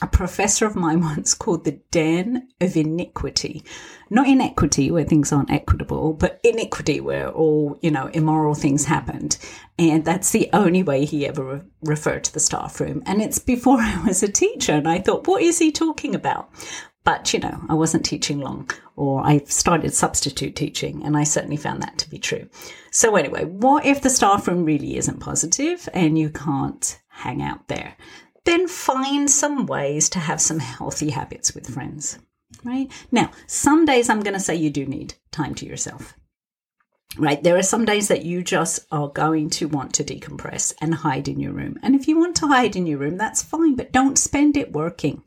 a 0.00 0.06
professor 0.06 0.64
of 0.64 0.76
mine 0.76 1.00
once 1.12 1.34
called 1.34 1.64
the 1.64 1.80
den 1.90 2.48
of 2.60 2.76
iniquity. 2.76 3.64
Not 4.08 4.28
inequity 4.28 4.90
where 4.90 5.04
things 5.04 5.32
aren't 5.32 5.52
equitable, 5.52 6.12
but 6.14 6.40
iniquity 6.42 7.00
where 7.00 7.28
all, 7.28 7.78
you 7.82 7.90
know, 7.90 8.06
immoral 8.06 8.54
things 8.54 8.84
happened. 8.84 9.38
And 9.78 10.04
that's 10.04 10.30
the 10.30 10.50
only 10.52 10.82
way 10.82 11.04
he 11.04 11.26
ever 11.26 11.44
re- 11.44 11.60
referred 11.82 12.24
to 12.24 12.32
the 12.32 12.40
staff 12.40 12.80
room. 12.80 13.02
And 13.06 13.20
it's 13.20 13.38
before 13.38 13.78
I 13.80 14.02
was 14.06 14.22
a 14.22 14.30
teacher. 14.30 14.72
And 14.72 14.88
I 14.88 14.98
thought, 14.98 15.26
what 15.26 15.42
is 15.42 15.58
he 15.58 15.72
talking 15.72 16.14
about? 16.14 16.48
But, 17.02 17.32
you 17.32 17.40
know, 17.40 17.62
I 17.68 17.74
wasn't 17.74 18.04
teaching 18.04 18.40
long, 18.40 18.70
or 18.94 19.26
I 19.26 19.38
started 19.46 19.94
substitute 19.94 20.54
teaching, 20.54 21.02
and 21.04 21.16
I 21.16 21.24
certainly 21.24 21.56
found 21.56 21.82
that 21.82 21.98
to 21.98 22.10
be 22.10 22.18
true. 22.18 22.48
So, 22.90 23.16
anyway, 23.16 23.44
what 23.44 23.86
if 23.86 24.02
the 24.02 24.10
staff 24.10 24.46
room 24.46 24.64
really 24.64 24.96
isn't 24.96 25.20
positive 25.20 25.88
and 25.94 26.18
you 26.18 26.28
can't 26.28 27.00
hang 27.08 27.42
out 27.42 27.68
there? 27.68 27.96
then 28.44 28.68
find 28.68 29.30
some 29.30 29.66
ways 29.66 30.08
to 30.10 30.18
have 30.18 30.40
some 30.40 30.58
healthy 30.58 31.10
habits 31.10 31.54
with 31.54 31.72
friends. 31.72 32.18
Right? 32.64 32.90
Now, 33.12 33.30
some 33.46 33.84
days 33.84 34.08
I'm 34.08 34.22
going 34.22 34.34
to 34.34 34.40
say 34.40 34.56
you 34.56 34.70
do 34.70 34.86
need 34.86 35.14
time 35.30 35.54
to 35.56 35.66
yourself. 35.66 36.14
Right? 37.16 37.42
There 37.42 37.56
are 37.56 37.62
some 37.62 37.84
days 37.84 38.08
that 38.08 38.24
you 38.24 38.42
just 38.42 38.86
are 38.90 39.08
going 39.08 39.50
to 39.50 39.68
want 39.68 39.94
to 39.94 40.04
decompress 40.04 40.72
and 40.80 40.94
hide 40.94 41.28
in 41.28 41.40
your 41.40 41.52
room. 41.52 41.78
And 41.82 41.94
if 41.94 42.06
you 42.08 42.18
want 42.18 42.36
to 42.36 42.46
hide 42.46 42.76
in 42.76 42.86
your 42.86 42.98
room, 42.98 43.16
that's 43.16 43.42
fine, 43.42 43.74
but 43.74 43.92
don't 43.92 44.18
spend 44.18 44.56
it 44.56 44.72
working 44.72 45.22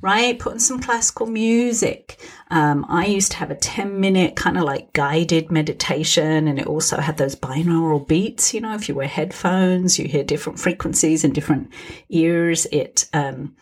right? 0.00 0.38
Put 0.38 0.54
on 0.54 0.58
some 0.58 0.80
classical 0.80 1.26
music. 1.26 2.20
Um, 2.50 2.84
I 2.88 3.06
used 3.06 3.32
to 3.32 3.38
have 3.38 3.50
a 3.50 3.56
10 3.56 3.98
minute 3.98 4.36
kind 4.36 4.56
of 4.56 4.64
like 4.64 4.92
guided 4.92 5.50
meditation, 5.50 6.48
and 6.48 6.58
it 6.58 6.66
also 6.66 6.98
had 6.98 7.16
those 7.16 7.36
binaural 7.36 8.06
beats. 8.06 8.54
You 8.54 8.60
know, 8.60 8.74
if 8.74 8.88
you 8.88 8.94
wear 8.94 9.08
headphones, 9.08 9.98
you 9.98 10.06
hear 10.06 10.24
different 10.24 10.58
frequencies 10.58 11.24
in 11.24 11.32
different 11.32 11.72
ears. 12.08 12.66
It, 12.72 13.08
um, 13.12 13.56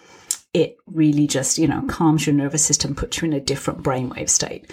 it 0.52 0.76
really 0.86 1.26
just, 1.26 1.58
you 1.58 1.66
know, 1.66 1.82
calms 1.88 2.26
your 2.26 2.34
nervous 2.34 2.64
system, 2.64 2.94
puts 2.94 3.20
you 3.20 3.26
in 3.26 3.32
a 3.32 3.40
different 3.40 3.82
brainwave 3.82 4.28
state. 4.28 4.70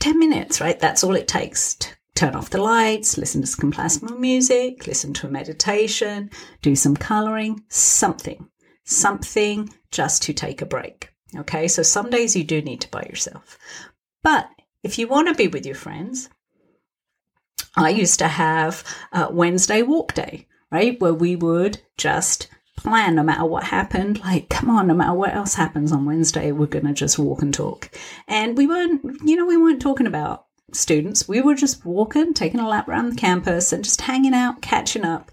10 0.00 0.18
minutes, 0.18 0.60
right? 0.60 0.80
That's 0.80 1.04
all 1.04 1.14
it 1.14 1.28
takes 1.28 1.74
to 1.76 1.88
turn 2.14 2.34
off 2.34 2.50
the 2.50 2.60
lights, 2.60 3.16
listen 3.16 3.40
to 3.40 3.46
some 3.46 3.72
classical 3.72 4.18
music, 4.18 4.86
listen 4.86 5.14
to 5.14 5.26
a 5.26 5.30
meditation, 5.30 6.30
do 6.60 6.74
some 6.76 6.96
coloring, 6.96 7.62
something 7.68 8.48
something 8.84 9.72
just 9.90 10.22
to 10.24 10.32
take 10.32 10.62
a 10.62 10.66
break. 10.66 11.12
Okay, 11.36 11.68
so 11.68 11.82
some 11.82 12.10
days 12.10 12.36
you 12.36 12.44
do 12.44 12.60
need 12.60 12.82
to 12.82 12.90
by 12.90 13.06
yourself. 13.08 13.58
But 14.22 14.48
if 14.82 14.98
you 14.98 15.08
want 15.08 15.28
to 15.28 15.34
be 15.34 15.48
with 15.48 15.64
your 15.64 15.74
friends, 15.74 16.28
I 17.76 17.88
used 17.90 18.18
to 18.18 18.28
have 18.28 18.84
Wednesday 19.30 19.82
walk 19.82 20.14
day, 20.14 20.46
right? 20.70 21.00
Where 21.00 21.14
we 21.14 21.36
would 21.36 21.80
just 21.96 22.48
plan 22.76 23.14
no 23.14 23.22
matter 23.22 23.44
what 23.44 23.64
happened. 23.64 24.20
Like, 24.20 24.48
come 24.48 24.68
on, 24.68 24.88
no 24.88 24.94
matter 24.94 25.14
what 25.14 25.34
else 25.34 25.54
happens 25.54 25.92
on 25.92 26.04
Wednesday, 26.04 26.52
we're 26.52 26.66
going 26.66 26.86
to 26.86 26.92
just 26.92 27.18
walk 27.18 27.42
and 27.42 27.54
talk. 27.54 27.90
And 28.28 28.56
we 28.56 28.66
weren't, 28.66 29.02
you 29.24 29.36
know, 29.36 29.46
we 29.46 29.56
weren't 29.56 29.80
talking 29.80 30.06
about 30.06 30.46
students. 30.74 31.28
We 31.28 31.40
were 31.40 31.54
just 31.54 31.84
walking, 31.84 32.34
taking 32.34 32.60
a 32.60 32.68
lap 32.68 32.88
around 32.88 33.10
the 33.10 33.16
campus 33.16 33.72
and 33.72 33.84
just 33.84 34.02
hanging 34.02 34.34
out, 34.34 34.62
catching 34.62 35.04
up, 35.04 35.30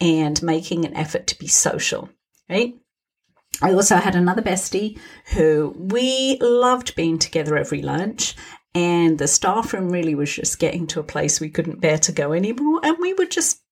and 0.00 0.42
making 0.42 0.84
an 0.84 0.94
effort 0.94 1.26
to 1.28 1.38
be 1.38 1.48
social, 1.48 2.08
right? 2.48 2.74
I 3.62 3.72
also 3.72 3.96
had 3.96 4.14
another 4.14 4.42
bestie 4.42 4.98
who 5.34 5.74
we 5.76 6.38
loved 6.40 6.94
being 6.94 7.18
together 7.18 7.56
every 7.56 7.82
lunch. 7.82 8.34
And 8.74 9.18
the 9.18 9.28
staff 9.28 9.72
room 9.72 9.88
really 9.88 10.14
was 10.14 10.34
just 10.34 10.58
getting 10.58 10.86
to 10.88 11.00
a 11.00 11.04
place 11.04 11.40
we 11.40 11.48
couldn't 11.48 11.80
bear 11.80 11.96
to 11.98 12.12
go 12.12 12.32
anymore. 12.32 12.80
And 12.82 12.96
we 13.00 13.14
would 13.14 13.30
just 13.30 13.62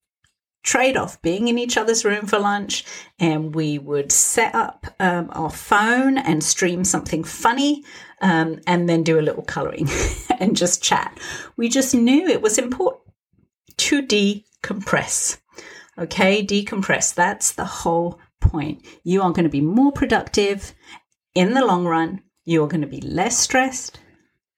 trade 0.63 0.97
off 0.97 1.21
being 1.21 1.47
in 1.47 1.59
each 1.59 1.77
other's 1.77 2.03
room 2.03 2.25
for 2.25 2.39
lunch 2.39 2.83
and 3.19 3.53
we 3.53 3.77
would 3.77 4.11
set 4.11 4.53
up 4.55 4.87
um, 4.99 5.29
our 5.33 5.51
phone 5.51 6.17
and 6.17 6.43
stream 6.43 6.83
something 6.83 7.23
funny 7.23 7.83
um, 8.21 8.59
and 8.65 8.89
then 8.89 9.03
do 9.03 9.19
a 9.19 9.21
little 9.21 9.43
coloring 9.43 9.87
and 10.39 10.57
just 10.57 10.81
chat. 10.81 11.17
We 11.55 11.69
just 11.69 11.93
knew 11.93 12.27
it 12.27 12.41
was 12.41 12.57
important 12.57 13.03
to 13.77 14.01
decompress. 14.01 15.37
Okay, 15.97 16.43
decompress. 16.43 17.13
That's 17.13 17.53
the 17.53 17.65
whole 17.65 18.19
point, 18.51 18.85
you 19.03 19.21
are 19.21 19.31
going 19.31 19.43
to 19.43 19.49
be 19.49 19.61
more 19.61 19.91
productive 19.91 20.73
in 21.33 21.53
the 21.53 21.65
long 21.65 21.85
run. 21.85 22.21
You 22.45 22.63
are 22.63 22.67
going 22.67 22.81
to 22.81 22.87
be 22.87 23.01
less 23.01 23.37
stressed 23.37 23.99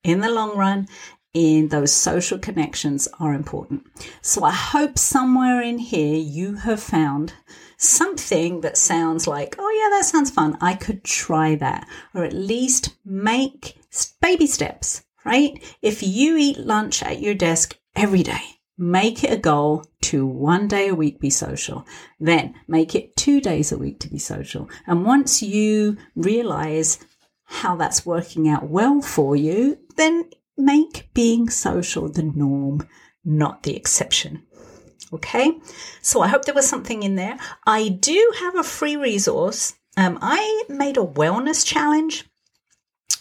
in 0.04 0.20
the 0.20 0.32
long 0.32 0.58
run. 0.58 0.88
And 1.36 1.70
those 1.70 1.94
social 1.94 2.40
connections 2.40 3.08
are 3.20 3.34
important. 3.34 3.84
So 4.22 4.44
I 4.44 4.52
hope 4.52 4.98
somewhere 4.98 5.62
in 5.62 5.78
here 5.78 6.16
you 6.16 6.56
have 6.56 6.82
found 6.82 7.34
something 7.78 8.62
that 8.62 8.78
sounds 8.78 9.28
like, 9.28 9.56
oh, 9.60 9.70
yeah, 9.70 9.98
that 9.98 10.06
sounds 10.06 10.32
fun. 10.32 10.58
I 10.62 10.74
could 10.74 11.04
try 11.04 11.56
that. 11.56 11.88
Or 12.16 12.24
at 12.24 12.34
least 12.34 12.96
make 13.06 13.78
baby 14.20 14.48
steps, 14.48 15.04
right? 15.24 15.62
If 15.82 16.02
you 16.02 16.38
eat 16.38 16.58
lunch 16.58 17.04
at 17.04 17.22
your 17.22 17.36
desk 17.36 17.78
every 17.96 18.24
day, 18.24 18.57
Make 18.78 19.24
it 19.24 19.34
a 19.34 19.38
goal 19.38 19.86
to 20.04 20.26
one 20.26 20.68
day 20.68 20.90
a 20.90 20.96
week 20.96 21.20
be 21.20 21.30
social. 21.30 21.86
Then 22.20 22.54
make 22.68 22.94
it 22.94 23.16
two 23.16 23.42
days 23.42 23.72
a 23.72 23.78
week 23.78 24.00
to 24.02 24.10
be 24.10 24.20
social. 24.20 24.70
And 24.86 25.06
once 25.06 25.42
you 25.42 25.98
realize 26.16 27.00
how 27.46 27.76
that's 27.76 28.06
working 28.06 28.48
out 28.48 28.70
well 28.70 29.02
for 29.02 29.36
you, 29.36 29.80
then 29.96 30.30
make 30.58 31.10
being 31.14 31.50
social 31.50 32.10
the 32.10 32.24
norm, 32.24 32.88
not 33.24 33.64
the 33.64 33.76
exception. 33.76 34.44
Okay, 35.14 35.54
so 36.02 36.22
I 36.22 36.28
hope 36.28 36.44
there 36.44 36.54
was 36.54 36.68
something 36.68 37.02
in 37.02 37.16
there. 37.16 37.38
I 37.66 37.88
do 37.88 38.34
have 38.42 38.56
a 38.56 38.64
free 38.64 38.98
resource. 38.98 39.74
Um, 39.96 40.20
I 40.22 40.64
made 40.68 40.98
a 40.98 41.06
wellness 41.06 41.66
challenge 41.66 42.26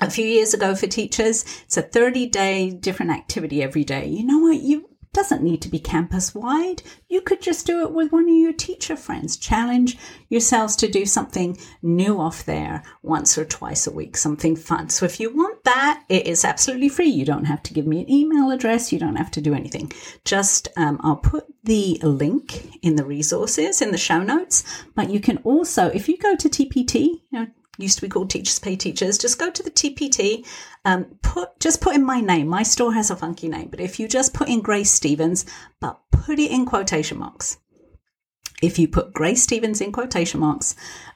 a 0.01 0.11
few 0.11 0.27
years 0.27 0.53
ago 0.53 0.75
for 0.75 0.88
teachers. 0.88 1.45
It's 1.64 1.77
a 1.77 1.83
30 1.83 2.27
day 2.27 2.71
different 2.71 3.12
activity 3.12 3.62
every 3.62 3.85
day. 3.85 4.07
You 4.07 4.27
know 4.27 4.38
what? 4.38 4.61
You 4.61 4.86
doesn't 5.16 5.42
need 5.42 5.62
to 5.62 5.70
be 5.70 5.79
campus 5.79 6.35
wide. 6.35 6.83
You 7.09 7.22
could 7.22 7.40
just 7.40 7.66
do 7.66 7.81
it 7.81 7.90
with 7.90 8.12
one 8.12 8.29
of 8.29 8.35
your 8.35 8.52
teacher 8.52 8.96
friends. 8.96 9.38
Challenge 9.38 9.96
yourselves 10.29 10.76
to 10.76 10.88
do 10.88 11.07
something 11.07 11.57
new 11.81 12.20
off 12.20 12.44
there 12.44 12.83
once 13.02 13.38
or 13.38 13.46
twice 13.46 13.87
a 13.87 13.90
week, 13.90 14.18
something 14.18 14.55
fun. 14.57 14.90
So 14.90 15.07
if 15.07 15.18
you 15.18 15.35
want 15.35 15.64
that, 15.64 16.05
it 16.11 16.26
is 16.26 16.44
absolutely 16.44 16.90
free. 16.90 17.09
You 17.09 17.24
don't 17.24 17.46
have 17.46 17.62
to 17.62 17.72
give 17.72 17.87
me 17.87 18.00
an 18.02 18.11
email 18.11 18.50
address. 18.50 18.92
You 18.92 18.98
don't 18.98 19.16
have 19.16 19.31
to 19.31 19.40
do 19.40 19.55
anything. 19.55 19.90
Just, 20.26 20.68
um, 20.76 21.00
I'll 21.02 21.16
put 21.16 21.46
the 21.64 21.98
link 22.02 22.79
in 22.83 22.96
the 22.96 23.05
resources 23.05 23.81
in 23.81 23.92
the 23.92 23.98
show 23.98 24.22
notes, 24.22 24.64
but 24.94 25.09
you 25.09 25.18
can 25.18 25.38
also, 25.38 25.87
if 25.87 26.11
you 26.11 26.18
go 26.18 26.37
to 26.37 26.48
TPT, 26.50 26.94
you 26.94 27.20
know, 27.33 27.46
used 27.79 27.97
to 27.97 28.03
be 28.03 28.09
called 28.09 28.31
Teachers 28.31 28.59
Pay 28.59 28.77
Teachers, 28.77 29.19
just 29.19 29.39
go 29.39 29.51
to 29.51 29.62
the 29.62 29.71
TPT, 29.71 30.47
um, 30.85 31.05
put 31.23 31.59
just 31.61 31.81
put 31.81 31.95
in 31.95 32.05
my 32.05 32.21
name. 32.21 32.47
My 32.49 32.62
store 32.62 32.93
has 32.95 33.11
a 33.11 33.17
funky 33.17 33.49
name, 33.49 33.69
but 33.69 33.81
if 33.81 33.99
you 33.99 34.09
just 34.09 34.35
put 34.35 34.49
in 34.49 34.61
Grace 34.61 34.91
Stevens, 34.91 35.45
but 35.81 36.01
put 36.11 36.39
it 36.39 36.51
in 36.51 36.67
quotation 36.67 37.19
marks. 37.19 37.59
If 38.62 38.79
you 38.79 38.89
put 38.89 39.12
Grace 39.12 39.43
Stevens 39.43 39.81
in 39.81 39.93
quotation 39.93 40.41
marks, 40.41 40.75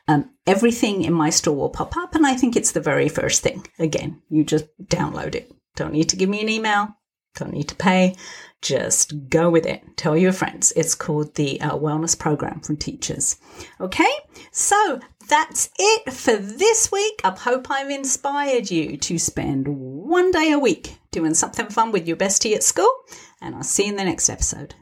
um, 0.08 0.30
everything 0.46 1.02
in 1.02 1.12
my 1.12 1.30
store 1.30 1.56
will 1.56 1.70
pop 1.70 1.96
up, 1.96 2.14
and 2.14 2.26
I 2.26 2.34
think 2.34 2.54
it's 2.54 2.72
the 2.72 2.80
very 2.80 3.08
first 3.08 3.42
thing. 3.42 3.66
Again, 3.78 4.22
you 4.28 4.44
just 4.44 4.66
download 4.82 5.34
it. 5.34 5.52
Don't 5.76 5.92
need 5.92 6.08
to 6.10 6.16
give 6.16 6.28
me 6.28 6.42
an 6.42 6.48
email. 6.48 6.96
Don't 7.36 7.52
need 7.52 7.68
to 7.68 7.76
pay. 7.76 8.16
Just 8.60 9.30
go 9.30 9.48
with 9.48 9.64
it. 9.64 9.82
Tell 9.96 10.16
your 10.16 10.32
friends. 10.32 10.72
It's 10.76 10.94
called 10.94 11.34
the 11.36 11.60
uh, 11.60 11.76
Wellness 11.76 12.18
Program 12.18 12.60
from 12.60 12.76
Teachers. 12.76 13.36
Okay, 13.80 14.10
so 14.50 15.00
that's 15.30 15.70
it 15.78 16.12
for 16.12 16.36
this 16.36 16.90
week. 16.90 17.20
I 17.24 17.30
hope 17.30 17.70
I've 17.70 17.88
inspired 17.88 18.70
you 18.70 18.96
to 18.96 19.18
spend 19.18 19.68
one 19.68 20.32
day 20.32 20.50
a 20.50 20.58
week 20.58 20.98
doing 21.12 21.34
something 21.34 21.66
fun 21.66 21.92
with 21.92 22.08
your 22.08 22.16
bestie 22.16 22.54
at 22.54 22.64
school, 22.64 22.92
and 23.40 23.54
I'll 23.54 23.62
see 23.62 23.84
you 23.84 23.90
in 23.90 23.96
the 23.96 24.04
next 24.04 24.28
episode. 24.28 24.74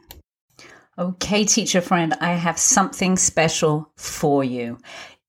Okay, 0.97 1.45
teacher 1.45 1.79
friend, 1.79 2.15
I 2.19 2.33
have 2.33 2.57
something 2.57 3.15
special 3.15 3.91
for 3.95 4.43
you. 4.43 4.79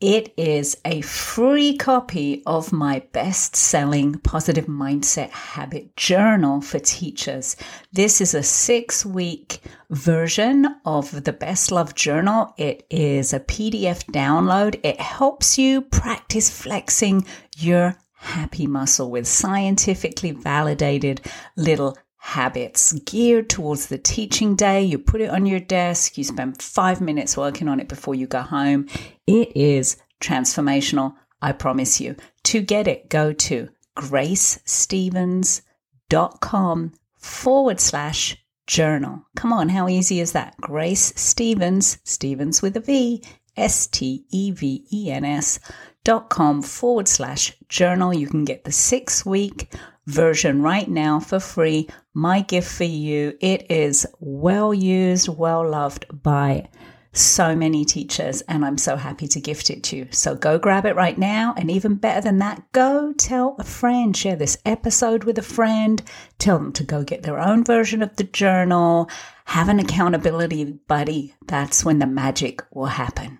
It 0.00 0.32
is 0.38 0.78
a 0.84 1.02
free 1.02 1.76
copy 1.76 2.42
of 2.46 2.72
my 2.72 3.00
best 3.12 3.54
selling 3.54 4.14
positive 4.14 4.64
mindset 4.64 5.28
habit 5.28 5.94
journal 5.94 6.62
for 6.62 6.78
teachers. 6.78 7.54
This 7.92 8.22
is 8.22 8.32
a 8.32 8.42
six 8.42 9.04
week 9.04 9.60
version 9.90 10.66
of 10.86 11.24
the 11.24 11.34
best 11.34 11.70
love 11.70 11.94
journal. 11.94 12.54
It 12.56 12.86
is 12.88 13.34
a 13.34 13.40
PDF 13.40 14.04
download. 14.04 14.80
It 14.82 14.98
helps 14.98 15.58
you 15.58 15.82
practice 15.82 16.48
flexing 16.48 17.26
your 17.58 17.98
happy 18.14 18.66
muscle 18.66 19.10
with 19.10 19.28
scientifically 19.28 20.30
validated 20.30 21.20
little 21.56 21.98
habits 22.20 22.92
geared 22.92 23.48
towards 23.48 23.86
the 23.86 23.98
teaching 23.98 24.54
day. 24.54 24.82
You 24.82 24.98
put 24.98 25.22
it 25.22 25.30
on 25.30 25.46
your 25.46 25.58
desk, 25.58 26.18
you 26.18 26.24
spend 26.24 26.62
five 26.62 27.00
minutes 27.00 27.36
working 27.36 27.66
on 27.66 27.80
it 27.80 27.88
before 27.88 28.14
you 28.14 28.26
go 28.26 28.42
home. 28.42 28.86
It 29.26 29.56
is 29.56 29.96
transformational, 30.20 31.14
I 31.42 31.52
promise 31.52 32.00
you. 32.00 32.16
To 32.44 32.60
get 32.60 32.86
it, 32.86 33.08
go 33.08 33.32
to 33.32 33.70
gracestevens.com 33.96 36.92
forward 37.18 37.80
slash 37.80 38.36
journal. 38.66 39.24
Come 39.34 39.52
on, 39.52 39.70
how 39.70 39.88
easy 39.88 40.20
is 40.20 40.32
that? 40.32 40.56
Grace 40.60 41.12
Stevens, 41.16 41.98
Stevens 42.04 42.62
with 42.62 42.76
a 42.76 42.80
V, 42.80 43.22
S 43.56 43.86
T 43.86 44.24
E 44.30 44.50
V 44.52 44.86
E 44.92 45.10
N 45.10 45.24
S 45.24 45.58
dot 46.04 46.30
com 46.30 46.62
forward 46.62 47.08
slash 47.08 47.52
journal. 47.68 48.14
You 48.14 48.28
can 48.28 48.44
get 48.44 48.64
the 48.64 48.72
six 48.72 49.26
week 49.26 49.74
version 50.06 50.62
right 50.62 50.88
now 50.88 51.20
for 51.20 51.40
free. 51.40 51.88
My 52.12 52.40
gift 52.40 52.70
for 52.70 52.84
you. 52.84 53.36
It 53.40 53.70
is 53.70 54.06
well 54.18 54.74
used, 54.74 55.28
well 55.28 55.68
loved 55.68 56.06
by 56.22 56.68
so 57.12 57.56
many 57.56 57.84
teachers, 57.84 58.40
and 58.42 58.64
I'm 58.64 58.78
so 58.78 58.96
happy 58.96 59.26
to 59.28 59.40
gift 59.40 59.70
it 59.70 59.82
to 59.84 59.96
you. 59.96 60.08
So 60.10 60.34
go 60.34 60.58
grab 60.58 60.86
it 60.86 60.96
right 60.96 61.18
now. 61.18 61.54
And 61.56 61.70
even 61.70 61.96
better 61.96 62.20
than 62.20 62.38
that, 62.38 62.70
go 62.72 63.12
tell 63.12 63.56
a 63.58 63.64
friend, 63.64 64.16
share 64.16 64.36
this 64.36 64.58
episode 64.64 65.24
with 65.24 65.38
a 65.38 65.42
friend, 65.42 66.02
tell 66.38 66.58
them 66.58 66.72
to 66.74 66.84
go 66.84 67.02
get 67.02 67.22
their 67.22 67.38
own 67.38 67.64
version 67.64 68.02
of 68.02 68.16
the 68.16 68.24
journal, 68.24 69.10
have 69.44 69.68
an 69.68 69.80
accountability 69.80 70.64
buddy. 70.64 71.34
That's 71.46 71.84
when 71.84 71.98
the 71.98 72.06
magic 72.06 72.62
will 72.72 72.86
happen. 72.86 73.38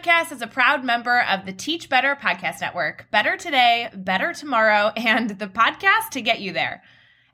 Podcast 0.00 0.32
is 0.32 0.40
a 0.40 0.46
proud 0.46 0.82
member 0.82 1.20
of 1.20 1.44
the 1.44 1.52
Teach 1.52 1.88
Better 1.88 2.16
Podcast 2.16 2.60
Network. 2.60 3.06
Better 3.10 3.36
today, 3.36 3.90
better 3.94 4.32
tomorrow, 4.32 4.92
and 4.96 5.30
the 5.30 5.46
podcast 5.46 6.10
to 6.12 6.22
get 6.22 6.40
you 6.40 6.52
there. 6.52 6.82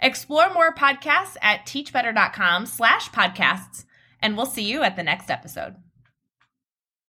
Explore 0.00 0.52
more 0.52 0.74
podcasts 0.74 1.36
at 1.40 1.64
teachbetter.com 1.64 2.66
slash 2.66 3.10
podcasts, 3.10 3.84
and 4.20 4.36
we'll 4.36 4.46
see 4.46 4.64
you 4.64 4.82
at 4.82 4.96
the 4.96 5.02
next 5.02 5.30
episode. 5.30 5.76